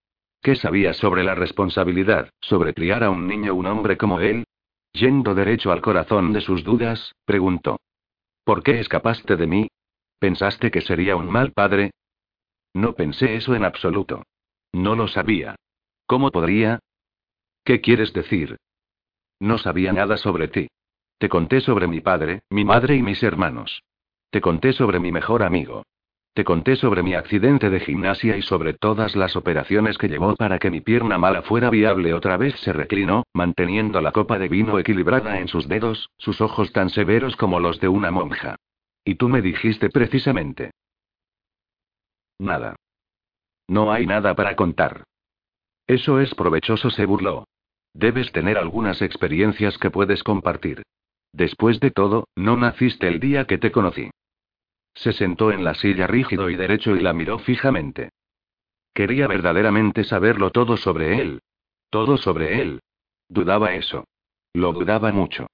[0.43, 4.45] ¿Qué sabía sobre la responsabilidad, sobre criar a un niño un hombre como él?
[4.93, 7.79] Yendo derecho al corazón de sus dudas, preguntó.
[8.43, 9.69] ¿Por qué escapaste de mí?
[10.19, 11.93] ¿Pensaste que sería un mal padre?
[12.75, 14.25] No pensé eso en absoluto.
[14.73, 15.55] No lo sabía.
[16.07, 16.81] ¿Cómo podría?
[17.65, 18.57] ¿Qué quieres decir?
[19.39, 20.67] No sabía nada sobre ti.
[21.19, 23.83] Te conté sobre mi padre, mi madre y mis hermanos.
[24.31, 25.85] Te conté sobre mi mejor amigo.
[26.35, 30.59] Te conté sobre mi accidente de gimnasia y sobre todas las operaciones que llevó para
[30.59, 32.13] que mi pierna mala fuera viable.
[32.13, 36.73] Otra vez se reclinó, manteniendo la copa de vino equilibrada en sus dedos, sus ojos
[36.73, 38.57] tan severos como los de una monja.
[39.03, 40.71] Y tú me dijiste precisamente.
[42.39, 42.77] Nada.
[43.67, 45.05] No hay nada para contar.
[45.87, 47.49] Eso es provechoso, se burló.
[47.95, 50.83] Debes tener algunas experiencias que puedes compartir.
[51.33, 54.11] Después de todo, no naciste el día que te conocí.
[54.99, 58.11] Se sentó en la silla rígido y derecho y la miró fijamente.
[58.93, 61.41] Quería verdaderamente saberlo todo sobre él.
[61.89, 62.81] Todo sobre él.
[63.29, 64.09] Dudaba eso.
[64.53, 65.47] Lo dudaba mucho.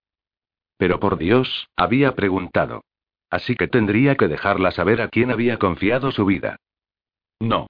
[0.79, 2.85] Pero por Dios, había preguntado.
[3.29, 6.57] Así que tendría que dejarla saber a quién había confiado su vida.
[7.39, 7.67] No.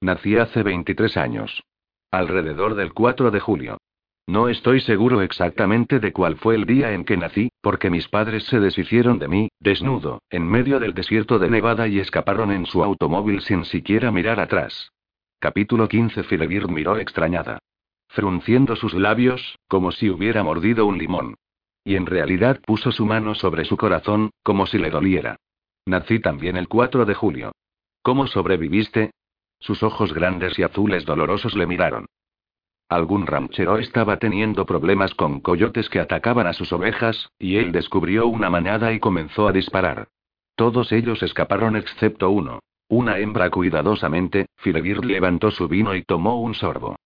[0.00, 1.62] Nací hace 23 años.
[2.10, 3.78] Alrededor del 4 de julio.
[4.30, 8.44] No estoy seguro exactamente de cuál fue el día en que nací, porque mis padres
[8.44, 12.84] se deshicieron de mí, desnudo, en medio del desierto de Nevada y escaparon en su
[12.84, 14.92] automóvil sin siquiera mirar atrás.
[15.40, 17.58] Capítulo 15 Firebird miró extrañada.
[18.06, 21.34] Frunciendo sus labios, como si hubiera mordido un limón.
[21.82, 25.38] Y en realidad puso su mano sobre su corazón, como si le doliera.
[25.86, 27.50] Nací también el 4 de julio.
[28.00, 29.10] ¿Cómo sobreviviste?
[29.58, 32.06] Sus ojos grandes y azules dolorosos le miraron.
[32.90, 38.26] Algún ranchero estaba teniendo problemas con coyotes que atacaban a sus ovejas, y él descubrió
[38.26, 40.08] una manada y comenzó a disparar.
[40.56, 42.58] Todos ellos escaparon excepto uno.
[42.88, 46.96] Una hembra cuidadosamente, Firebird levantó su vino y tomó un sorbo.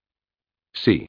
[0.72, 1.06] Sí.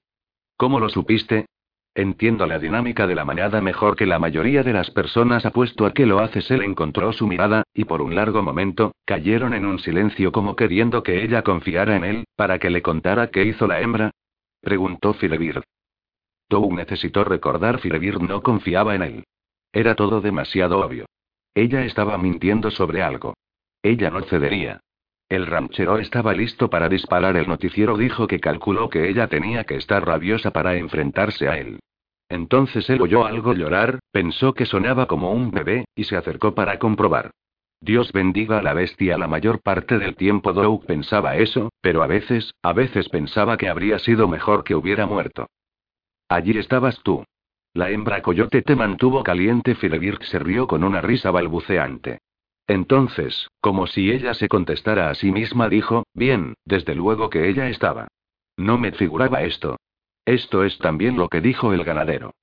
[0.58, 1.46] ¿Cómo lo supiste?
[1.94, 5.46] Entiendo la dinámica de la manada mejor que la mayoría de las personas.
[5.46, 6.52] Apuesto a que lo haces.
[6.52, 11.02] Él encontró su mirada, y por un largo momento, cayeron en un silencio como queriendo
[11.02, 14.12] que ella confiara en él, para que le contara qué hizo la hembra,
[14.66, 15.62] Preguntó Firebird.
[16.50, 19.24] Tou necesitó recordar Firebird no confiaba en él.
[19.72, 21.06] Era todo demasiado obvio.
[21.54, 23.36] Ella estaba mintiendo sobre algo.
[23.84, 24.80] Ella no cedería.
[25.30, 27.38] El ranchero estaba listo para disparar.
[27.38, 31.78] El noticiero dijo que calculó que ella tenía que estar rabiosa para enfrentarse a él.
[32.28, 36.80] Entonces él oyó algo llorar, pensó que sonaba como un bebé, y se acercó para
[36.80, 37.30] comprobar.
[37.86, 39.16] Dios bendiga a la bestia.
[39.16, 43.70] La mayor parte del tiempo Doug pensaba eso, pero a veces, a veces pensaba que
[43.70, 45.48] habría sido mejor que hubiera muerto.
[46.28, 47.24] Allí estabas tú.
[47.76, 49.76] La hembra coyote te mantuvo caliente.
[49.76, 52.18] Firebird se rió con una risa balbuceante.
[52.66, 57.70] Entonces, como si ella se contestara a sí misma, dijo, bien, desde luego que ella
[57.70, 58.08] estaba.
[58.58, 59.78] No me figuraba esto.
[60.26, 62.34] Esto es también lo que dijo el ganadero.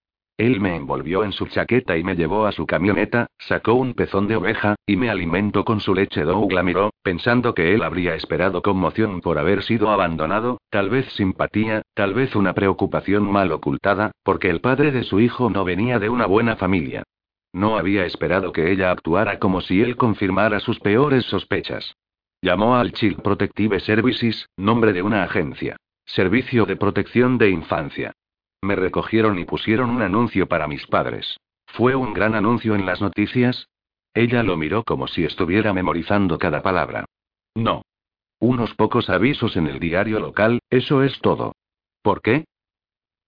[0.43, 4.26] Él me envolvió en su chaqueta y me llevó a su camioneta, sacó un pezón
[4.26, 6.24] de oveja, y me alimentó con su leche.
[6.24, 11.07] Doug la miró, pensando que él habría esperado conmoción por haber sido abandonado, tal vez
[11.12, 16.01] simpatía, tal vez una preocupación mal ocultada, porque el padre de su hijo no venía
[16.01, 17.05] de una buena familia.
[17.53, 21.95] No había esperado que ella actuara como si él confirmara sus peores sospechas.
[22.40, 25.76] Llamó al Child Protective Services, nombre de una agencia.
[26.05, 28.12] Servicio de Protección de Infancia.
[28.63, 31.37] Me recogieron y pusieron un anuncio para mis padres.
[31.67, 33.69] ¿Fue un gran anuncio en las noticias?
[34.15, 37.05] Ella lo miró como si estuviera memorizando cada palabra.
[37.57, 37.83] No.
[38.39, 41.53] Unos pocos avisos en el diario local, eso es todo.
[42.03, 42.45] ¿Por qué?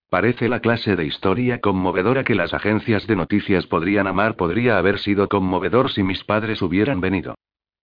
[0.08, 4.36] Parece la clase de historia conmovedora que las agencias de noticias podrían amar.
[4.36, 7.34] Podría haber sido conmovedor si mis padres hubieran venido.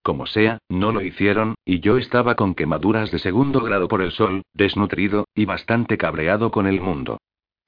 [0.04, 4.12] Como sea, no lo hicieron, y yo estaba con quemaduras de segundo grado por el
[4.12, 7.18] sol, desnutrido, y bastante cabreado con el mundo.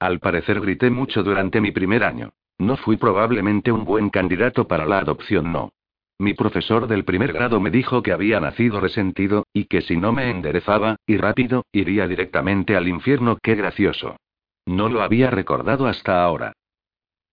[0.04, 2.34] Al parecer grité mucho durante mi primer año.
[2.58, 5.72] No fui probablemente un buen candidato para la adopción, no.
[6.18, 10.12] Mi profesor del primer grado me dijo que había nacido resentido, y que si no
[10.12, 13.38] me enderezaba, y rápido, iría directamente al infierno.
[13.42, 14.18] ¡Qué gracioso!
[14.66, 16.52] No lo había recordado hasta ahora.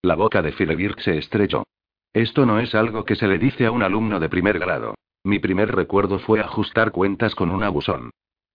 [0.01, 1.65] La boca de Firebird se estrechó.
[2.13, 4.95] Esto no es algo que se le dice a un alumno de primer grado.
[5.25, 8.11] Mi primer recuerdo fue ajustar cuentas con un abusón.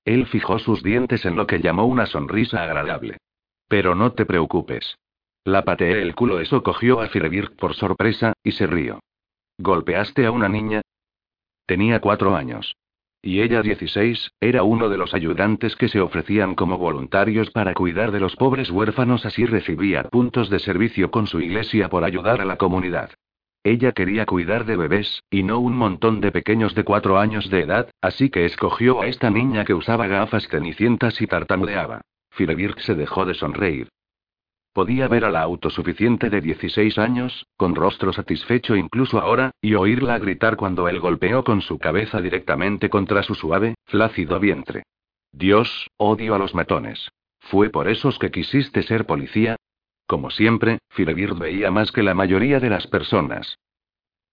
[0.07, 3.19] Él fijó sus dientes en lo que llamó una sonrisa agradable.
[3.69, 4.97] Pero no te preocupes.
[5.45, 6.41] La pateé el culo.
[6.41, 9.01] Eso cogió a Firebird por sorpresa, y se rió.
[9.59, 10.83] ¿Golpeaste a una niña?
[11.67, 12.77] Tenía cuatro años.
[13.23, 18.13] Y ella 16, era uno de los ayudantes que se ofrecían como voluntarios para cuidar
[18.13, 22.45] de los pobres huérfanos, así recibía puntos de servicio con su iglesia por ayudar a
[22.45, 23.11] la comunidad.
[23.65, 27.63] Ella quería cuidar de bebés, y no un montón de pequeños de cuatro años de
[27.63, 32.03] edad, así que escogió a esta niña que usaba gafas cenicientas y tartamudeaba.
[32.37, 33.89] Firebird se dejó de sonreír.
[34.75, 40.19] Podía ver a la autosuficiente de 16 años, con rostro satisfecho incluso ahora, y oírla
[40.19, 44.83] gritar cuando él golpeó con su cabeza directamente contra su suave, flácido vientre.
[45.33, 47.09] Dios, odio a los matones.
[47.41, 49.57] ¿Fue por esos que quisiste ser policía?
[50.07, 53.57] Como siempre, Firebird veía más que la mayoría de las personas.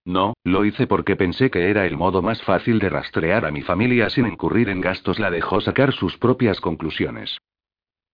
[0.03, 3.61] No, lo hice porque pensé que era el modo más fácil de rastrear a mi
[3.61, 5.19] familia sin incurrir en gastos.
[5.19, 7.37] La dejó sacar sus propias conclusiones.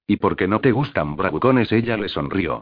[0.10, 1.72] ¿Y por qué no te gustan bravucones?
[1.72, 2.62] Ella le sonrió.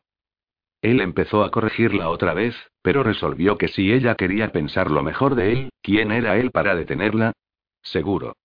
[0.81, 5.35] Él empezó a corregirla otra vez, pero resolvió que si ella quería pensar lo mejor
[5.35, 7.31] de él, ¿quién era él para detenerla?
[7.81, 8.35] Seguro.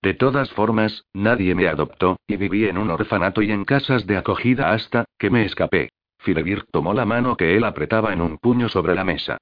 [0.00, 4.16] De todas formas, nadie me adoptó, y viví en un orfanato y en casas de
[4.16, 5.90] acogida hasta, que me escapé.
[6.20, 9.36] Filebir tomó la mano que él apretaba en un puño sobre la mesa.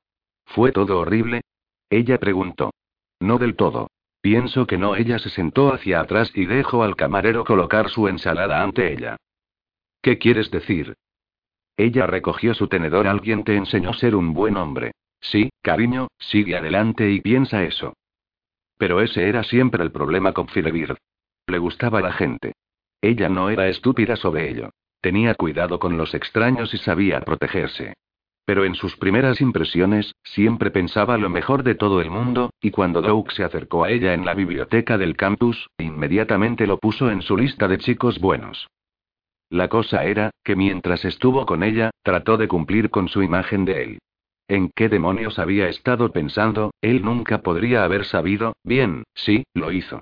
[0.44, 1.42] ¿Fue todo horrible?
[1.88, 2.72] Ella preguntó.
[3.20, 3.86] No del todo.
[4.24, 4.96] Pienso que no.
[4.96, 9.18] Ella se sentó hacia atrás y dejó al camarero colocar su ensalada ante ella.
[10.00, 10.94] ¿Qué quieres decir?
[11.76, 13.06] Ella recogió su tenedor.
[13.06, 14.92] Alguien te enseñó a ser un buen hombre.
[15.20, 17.92] Sí, cariño, sigue adelante y piensa eso.
[18.78, 20.96] Pero ese era siempre el problema con Filebir.
[21.46, 22.54] Le gustaba la gente.
[23.02, 24.70] Ella no era estúpida sobre ello.
[25.02, 27.92] Tenía cuidado con los extraños y sabía protegerse.
[28.44, 33.00] Pero en sus primeras impresiones, siempre pensaba lo mejor de todo el mundo, y cuando
[33.00, 37.36] Doug se acercó a ella en la biblioteca del campus, inmediatamente lo puso en su
[37.36, 38.68] lista de chicos buenos.
[39.48, 43.82] La cosa era, que mientras estuvo con ella, trató de cumplir con su imagen de
[43.82, 43.98] él.
[44.48, 46.72] ¿En qué demonios había estado pensando?
[46.82, 50.00] Él nunca podría haber sabido, bien, sí, lo hizo.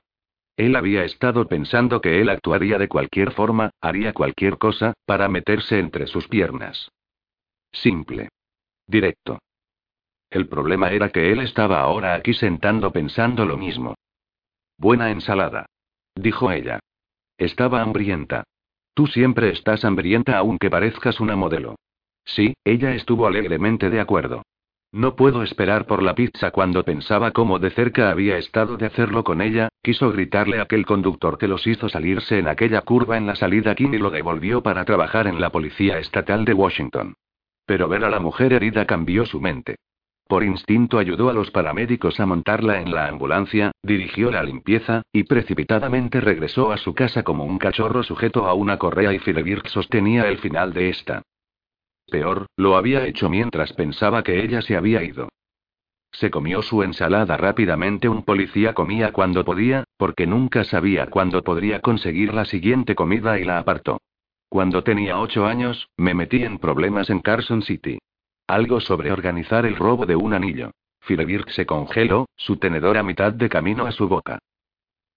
[0.56, 5.78] Él había estado pensando que él actuaría de cualquier forma, haría cualquier cosa, para meterse
[5.78, 6.90] entre sus piernas.
[7.72, 8.28] Simple.
[8.86, 9.38] Directo.
[10.30, 13.94] El problema era que él estaba ahora aquí sentando pensando lo mismo.
[14.78, 15.66] Buena ensalada.
[16.14, 16.80] Dijo ella.
[17.38, 18.44] Estaba hambrienta.
[18.94, 21.76] Tú siempre estás hambrienta aunque parezcas una modelo.
[22.24, 24.42] Sí, ella estuvo alegremente de acuerdo.
[24.92, 29.24] No puedo esperar por la pizza cuando pensaba cómo de cerca había estado de hacerlo
[29.24, 33.26] con ella, quiso gritarle a aquel conductor que los hizo salirse en aquella curva en
[33.26, 37.14] la salida Kim y lo devolvió para trabajar en la Policía Estatal de Washington.
[37.66, 39.76] Pero ver a la mujer herida cambió su mente.
[40.28, 45.24] Por instinto ayudó a los paramédicos a montarla en la ambulancia, dirigió la limpieza, y
[45.24, 50.28] precipitadamente regresó a su casa como un cachorro sujeto a una correa y Philibert sostenía
[50.28, 51.22] el final de esta.
[52.10, 55.28] Peor, lo había hecho mientras pensaba que ella se había ido.
[56.12, 58.08] Se comió su ensalada rápidamente.
[58.08, 63.44] Un policía comía cuando podía, porque nunca sabía cuándo podría conseguir la siguiente comida y
[63.44, 63.98] la apartó.
[64.52, 67.96] Cuando tenía ocho años, me metí en problemas en Carson City.
[68.46, 70.72] Algo sobre organizar el robo de un anillo.
[71.08, 74.40] Philibert se congeló, su tenedor a mitad de camino a su boca.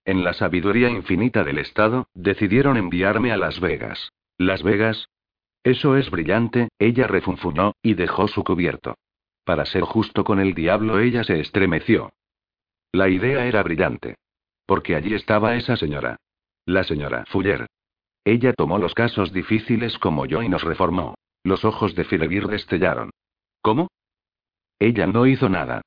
[0.05, 4.13] En la sabiduría infinita del Estado, decidieron enviarme a Las Vegas.
[4.37, 5.09] ¿Las Vegas?
[5.65, 8.95] Eso es brillante, ella refunfuñó, y dejó su cubierto.
[9.43, 12.13] Para ser justo con el diablo, ella se estremeció.
[12.93, 14.15] La idea era brillante.
[14.65, 16.21] Porque allí estaba esa señora.
[16.65, 17.67] La señora Fuller.
[18.25, 21.13] Ella tomó los casos difíciles como yo y nos reformó.
[21.43, 23.11] Los ojos de Philebir destellaron.
[23.61, 23.87] ¿Cómo?
[24.79, 25.81] Ella no hizo nada.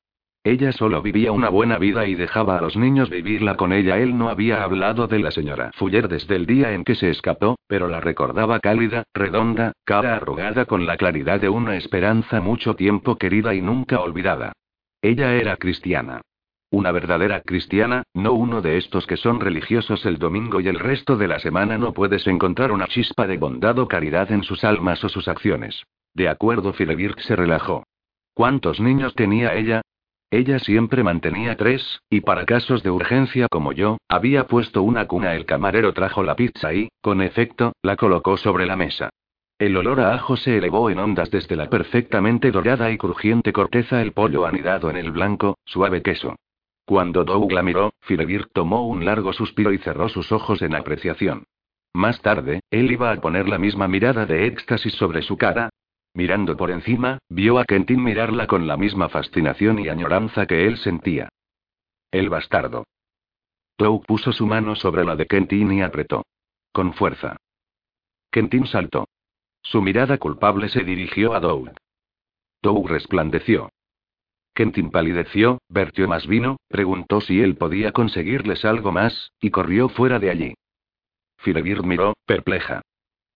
[0.44, 3.98] Ella solo vivía una buena vida y dejaba a los niños vivirla con ella.
[3.98, 7.58] Él no había hablado de la señora Fuller desde el día en que se escapó,
[7.66, 13.16] pero la recordaba cálida, redonda, cara arrugada con la claridad de una esperanza mucho tiempo
[13.16, 14.52] querida y nunca olvidada.
[15.02, 16.22] Ella era cristiana.
[16.70, 21.16] Una verdadera cristiana, no uno de estos que son religiosos el domingo y el resto
[21.16, 25.02] de la semana no puedes encontrar una chispa de bondad o caridad en sus almas
[25.02, 25.84] o sus acciones.
[26.12, 27.84] De acuerdo, Philebirk se relajó.
[28.34, 29.80] ¿Cuántos niños tenía ella?
[30.30, 35.34] Ella siempre mantenía tres, y para casos de urgencia como yo, había puesto una cuna.
[35.34, 39.08] El camarero trajo la pizza y, con efecto, la colocó sobre la mesa.
[39.58, 44.02] El olor a ajo se elevó en ondas desde la perfectamente dorada y crujiente corteza,
[44.02, 46.36] el pollo anidado en el blanco, suave queso.
[46.88, 51.44] Cuando Doug la miró, Philebir tomó un largo suspiro y cerró sus ojos en apreciación.
[51.92, 55.68] Más tarde, él iba a poner la misma mirada de éxtasis sobre su cara.
[56.14, 60.78] Mirando por encima, vio a Kentin mirarla con la misma fascinación y añoranza que él
[60.78, 61.28] sentía.
[62.10, 62.84] El bastardo.
[63.76, 66.24] Doug puso su mano sobre la de Kentin y apretó.
[66.72, 67.36] Con fuerza.
[68.30, 69.08] Kentin saltó.
[69.60, 71.68] Su mirada culpable se dirigió a Doug.
[72.62, 73.68] Doug resplandeció.
[74.58, 80.18] Kentin palideció, vertió más vino, preguntó si él podía conseguirles algo más, y corrió fuera
[80.18, 80.54] de allí.
[81.36, 82.82] Filebir miró, perpleja.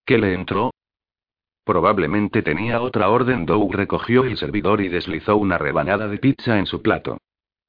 [0.05, 0.73] ¿Qué le entró?
[1.62, 3.47] Probablemente tenía otra orden.
[3.47, 7.18] Doug recogió el servidor y deslizó una rebanada de pizza en su plato.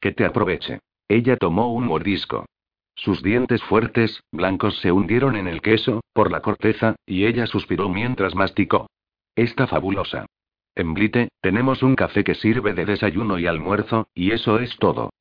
[0.01, 0.79] Que te aproveche.
[1.07, 2.47] Ella tomó un mordisco.
[2.95, 7.87] Sus dientes fuertes, blancos, se hundieron en el queso, por la corteza, y ella suspiró
[7.87, 8.87] mientras masticó.
[9.35, 10.25] Está fabulosa.
[10.75, 15.11] En Blite, tenemos un café que sirve de desayuno y almuerzo, y eso es todo.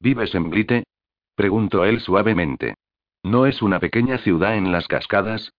[0.00, 0.84] ¿Vives en Blite?
[1.34, 2.74] preguntó él suavemente.
[3.22, 5.52] ¿No es una pequeña ciudad en las cascadas?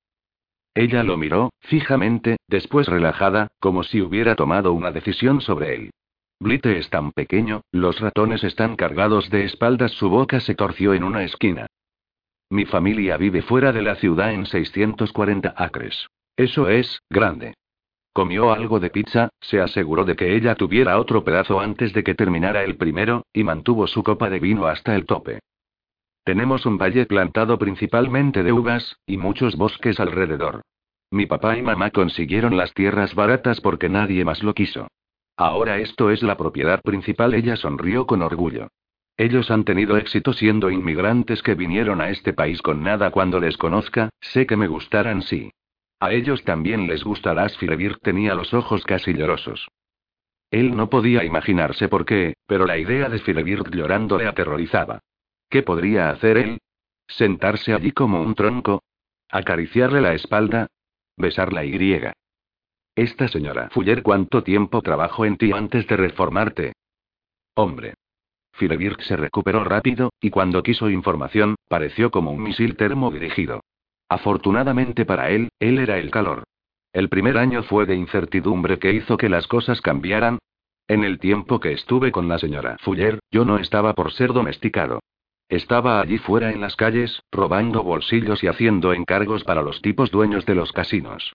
[0.74, 5.92] Ella lo miró, fijamente, después relajada, como si hubiera tomado una decisión sobre él.
[6.40, 11.04] Blite es tan pequeño, los ratones están cargados de espaldas, su boca se torció en
[11.04, 11.68] una esquina.
[12.50, 16.08] Mi familia vive fuera de la ciudad en 640 acres.
[16.36, 17.54] Eso es, grande.
[18.14, 22.14] Comió algo de pizza, se aseguró de que ella tuviera otro pedazo antes de que
[22.14, 25.40] terminara el primero, y mantuvo su copa de vino hasta el tope.
[26.24, 30.62] Tenemos un valle plantado principalmente de uvas, y muchos bosques alrededor.
[31.10, 34.88] Mi papá y mamá consiguieron las tierras baratas porque nadie más lo quiso.
[35.38, 37.34] Ahora esto es la propiedad principal.
[37.34, 38.68] Ella sonrió con orgullo.
[39.18, 43.58] Ellos han tenido éxito siendo inmigrantes que vinieron a este país con nada cuando les
[43.58, 45.52] conozca, sé que me gustarán sí.
[46.02, 47.56] A ellos también les gustarás.
[47.58, 49.68] Filevir tenía los ojos casi llorosos.
[50.50, 55.00] Él no podía imaginarse por qué, pero la idea de Filevir llorando le aterrorizaba.
[55.48, 56.58] ¿Qué podría hacer él?
[57.08, 58.82] ¿Sentarse allí como un tronco?
[59.30, 60.68] ¿Acariciarle la espalda?
[61.18, 62.14] Besarla y griega.
[62.96, 66.74] Esta señora Fuller, ¿cuánto tiempo trabajó en ti antes de reformarte?
[67.56, 67.94] Hombre.
[68.54, 73.62] Filebirk se recuperó rápido, y cuando quiso información, pareció como un misil termo dirigido.
[74.12, 76.44] Afortunadamente para él, él era el calor.
[76.92, 80.38] El primer año fue de incertidumbre que hizo que las cosas cambiaran.
[80.90, 85.00] En el tiempo que estuve con la señora Fuller, yo no estaba por ser domesticado.
[85.48, 90.46] Estaba allí fuera en las calles, robando bolsillos y haciendo encargos para los tipos dueños
[90.46, 91.32] de los casinos.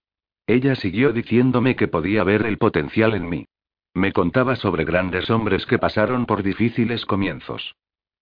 [0.46, 3.46] Ella siguió diciéndome que podía ver el potencial en mí.
[3.94, 7.74] Me contaba sobre grandes hombres que pasaron por difíciles comienzos.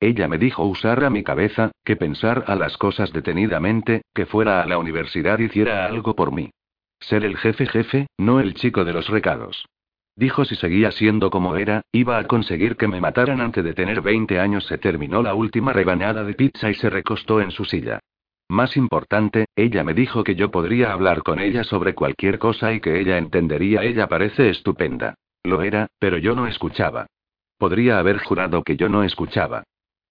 [0.04, 4.60] Ella me dijo usar a mi cabeza, que pensar a las cosas detenidamente, que fuera
[4.60, 6.50] a la universidad y hiciera algo por mí.
[7.00, 9.64] Ser el jefe jefe, no el chico de los recados.
[10.14, 14.02] Dijo si seguía siendo como era, iba a conseguir que me mataran antes de tener
[14.02, 14.66] 20 años.
[14.66, 18.00] Se terminó la última rebanada de pizza y se recostó en su silla.
[18.50, 22.80] Más importante, ella me dijo que yo podría hablar con ella sobre cualquier cosa y
[22.80, 23.82] que ella entendería.
[23.82, 25.14] Ella parece estupenda.
[25.44, 27.06] Lo era, pero yo no escuchaba.
[27.56, 29.64] Podría haber jurado que yo no escuchaba.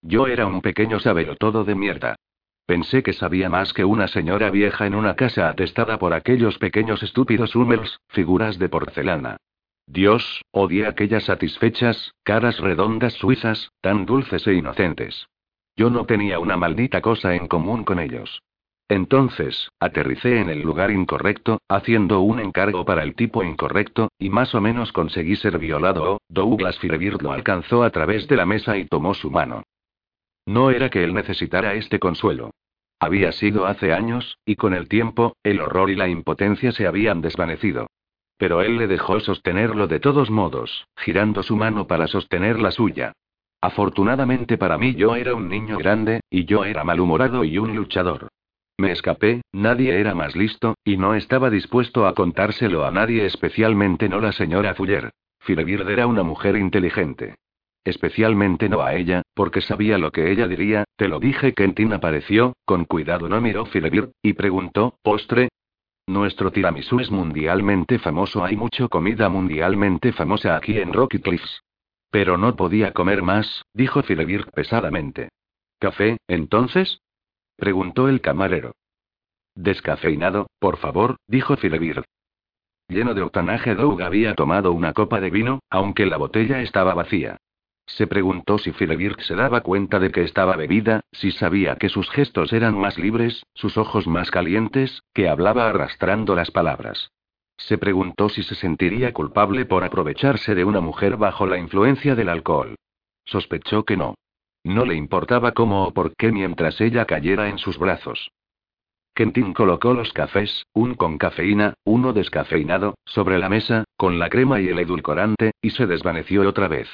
[0.04, 1.00] Yo era un pequeño
[1.40, 2.18] todo de mierda.
[2.66, 7.02] Pensé que sabía más que una señora vieja en una casa atestada por aquellos pequeños
[7.04, 9.38] estúpidos Hummels, figuras de porcelana.
[9.88, 15.28] Dios, odié aquellas satisfechas, caras redondas suizas, tan dulces e inocentes.
[15.78, 18.42] Yo no tenía una maldita cosa en común con ellos.
[18.90, 24.54] Entonces, aterricé en el lugar incorrecto, haciendo un encargo para el tipo incorrecto, y más
[24.54, 26.20] o menos conseguí ser violado.
[26.28, 29.64] Douglas Firebird lo alcanzó a través de la mesa y tomó su mano.
[30.46, 32.52] No era que él necesitara este consuelo.
[33.00, 37.22] Había sido hace años, y con el tiempo, el horror y la impotencia se habían
[37.22, 37.88] desvanecido.
[38.38, 43.14] Pero él le dejó sostenerlo de todos modos, girando su mano para sostener la suya.
[43.62, 48.28] Afortunadamente para mí yo era un niño grande, y yo era malhumorado y un luchador.
[48.78, 54.10] Me escapé, nadie era más listo, y no estaba dispuesto a contárselo a nadie, especialmente
[54.10, 55.12] no la señora Fuller.
[55.40, 57.36] Firebird era una mujer inteligente.
[57.84, 61.54] Especialmente no a ella, porque sabía lo que ella diría, te lo dije.
[61.54, 65.50] Kentin apareció, con cuidado no miró Firebird, y preguntó, ¿postre?
[66.08, 68.44] Nuestro tiramisú es mundialmente famoso.
[68.44, 71.62] Hay mucha comida mundialmente famosa aquí en Rocky Cliffs.
[72.10, 75.30] Pero no podía comer más, dijo Firebird pesadamente.
[75.80, 77.00] ¿Café, entonces?
[77.58, 78.74] preguntó el camarero.
[79.56, 82.04] Descafeinado, por favor, dijo Firebird.
[82.88, 87.38] Lleno de octanaje, Doug había tomado una copa de vino, aunque la botella estaba vacía.
[87.86, 92.10] Se preguntó si Firebird se daba cuenta de que estaba bebida, si sabía que sus
[92.10, 97.12] gestos eran más libres, sus ojos más calientes, que hablaba arrastrando las palabras.
[97.58, 102.30] Se preguntó si se sentiría culpable por aprovecharse de una mujer bajo la influencia del
[102.30, 102.76] alcohol.
[103.26, 104.16] Sospechó que no.
[104.64, 108.32] No le importaba cómo o por qué mientras ella cayera en sus brazos.
[109.14, 114.60] Kentin colocó los cafés, un con cafeína, uno descafeinado, sobre la mesa, con la crema
[114.60, 116.90] y el edulcorante, y se desvaneció otra vez.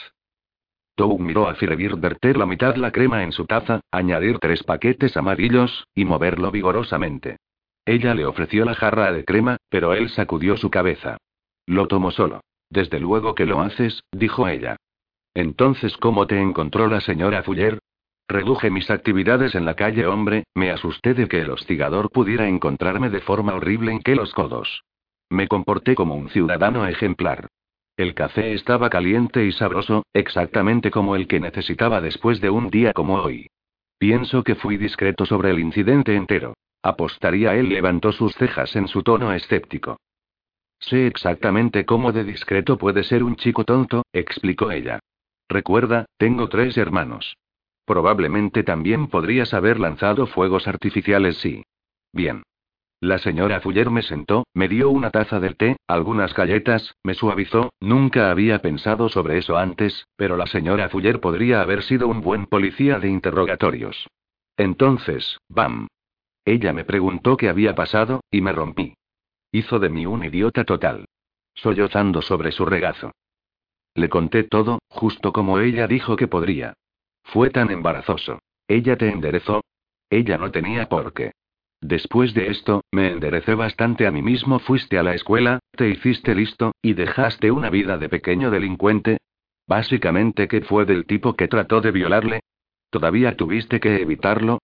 [1.00, 5.16] Tou miró a Firebird verter la mitad la crema en su taza, añadir tres paquetes
[5.16, 7.38] amarillos, y moverlo vigorosamente.
[7.86, 11.16] Ella le ofreció la jarra de crema, pero él sacudió su cabeza.
[11.66, 12.42] Lo tomó solo.
[12.70, 14.76] Desde luego que lo haces, dijo ella.
[15.34, 17.80] Entonces, ¿cómo te encontró la señora Fuller?
[18.28, 23.10] Reduje mis actividades en la calle, hombre, me asusté de que el hostigador pudiera encontrarme
[23.10, 24.84] de forma horrible en que los codos.
[25.30, 27.48] Me comporté como un ciudadano ejemplar.
[28.00, 32.94] El café estaba caliente y sabroso, exactamente como el que necesitaba después de un día
[32.94, 33.48] como hoy.
[33.98, 36.54] Pienso que fui discreto sobre el incidente entero.
[36.82, 39.98] Apostaría él levantó sus cejas en su tono escéptico.
[40.80, 45.00] Sé exactamente cómo de discreto puede ser un chico tonto, explicó ella.
[45.50, 47.36] Recuerda, tengo tres hermanos.
[47.84, 51.66] Probablemente también podrías haber lanzado fuegos artificiales sí.
[52.14, 52.44] Bien.
[53.02, 57.72] La señora Fuller me sentó, me dio una taza del té, algunas galletas, me suavizó,
[57.80, 62.46] nunca había pensado sobre eso antes, pero la señora Fuller podría haber sido un buen
[62.46, 64.08] policía de interrogatorios.
[64.58, 65.88] Entonces, bam.
[66.44, 68.96] Ella me preguntó qué había pasado, y me rompí.
[69.52, 71.06] Hizo de mí un idiota total.
[71.56, 73.12] Sollozando sobre su regazo.
[73.96, 76.74] Le conté todo, justo como ella dijo que podría.
[77.24, 78.40] Fue tan embarazoso.
[78.68, 79.62] Ella te enderezó.
[80.10, 81.32] Ella no tenía por qué.
[81.82, 84.60] Después de esto, me enderecé bastante a mí mismo.
[84.60, 89.18] Fuiste a la escuela, te hiciste listo, y dejaste una vida de pequeño delincuente.
[89.68, 92.42] Básicamente, ¿qué fue del tipo que trató de violarle?
[92.90, 94.60] ¿Todavía tuviste que evitarlo?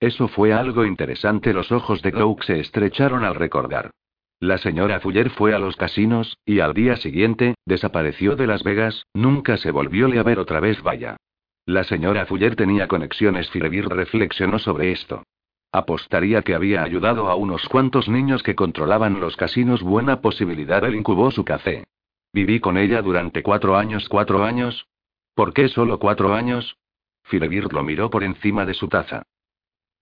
[0.00, 1.52] Eso fue algo interesante.
[1.52, 3.90] Los ojos de Glow se estrecharon al recordar.
[4.40, 9.04] La señora Fuller fue a los casinos, y al día siguiente, desapareció de Las Vegas,
[9.12, 11.16] nunca se volvióle a ver otra vez, vaya.
[11.66, 13.50] La señora Fuller tenía conexiones.
[13.50, 15.24] Firebir reflexionó sobre esto.
[15.70, 19.82] Apostaría que había ayudado a unos cuantos niños que controlaban los casinos.
[19.82, 20.82] Buena posibilidad.
[20.84, 21.84] Él incubó su café.
[22.32, 24.08] Viví con ella durante cuatro años.
[24.08, 24.86] ¿Cuatro años?
[25.34, 26.78] ¿Por qué solo cuatro años?
[27.24, 29.24] Firebir lo miró por encima de su taza.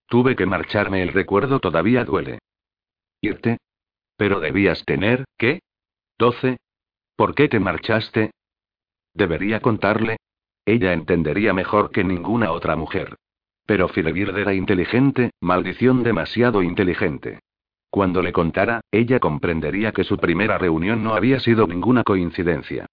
[0.07, 1.03] Tuve que marcharme.
[1.03, 2.39] El recuerdo todavía duele.
[3.19, 3.57] ¿Irte?
[4.15, 5.59] Pero debías tener, ¿qué?
[6.17, 6.57] ¿Doce?
[7.15, 8.31] ¿Por qué te marchaste?
[9.13, 10.17] ¿Debería contarle?
[10.65, 13.17] Ella entendería mejor que ninguna otra mujer.
[13.67, 17.39] Pero Firebird era inteligente, maldición demasiado inteligente.
[17.91, 22.85] Cuando le contara, ella comprendería que su primera reunión no había sido ninguna coincidencia.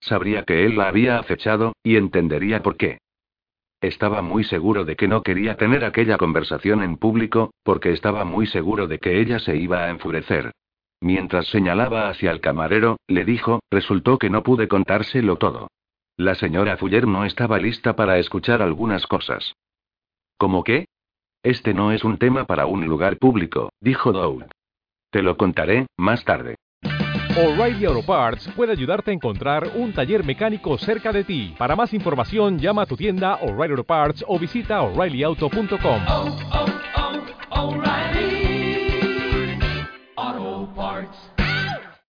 [0.00, 2.98] Sabría que él la había acechado, y entendería por qué.
[3.82, 8.46] Estaba muy seguro de que no quería tener aquella conversación en público, porque estaba muy
[8.46, 10.52] seguro de que ella se iba a enfurecer.
[11.00, 15.68] Mientras señalaba hacia el camarero, le dijo, resultó que no pude contárselo todo.
[16.16, 19.54] La señora Fuller no estaba lista para escuchar algunas cosas.
[20.42, 20.86] ¿Cómo qué?
[21.44, 24.46] Este no es un tema para un lugar público, dijo Dowd.
[25.12, 26.56] Te lo contaré, más tarde.
[27.36, 31.54] O'Reilly Auto Parts puede ayudarte a encontrar un taller mecánico cerca de ti.
[31.56, 36.02] Para más información, llama a tu tienda O'Reilly Auto Parts o visita oreillyauto.com.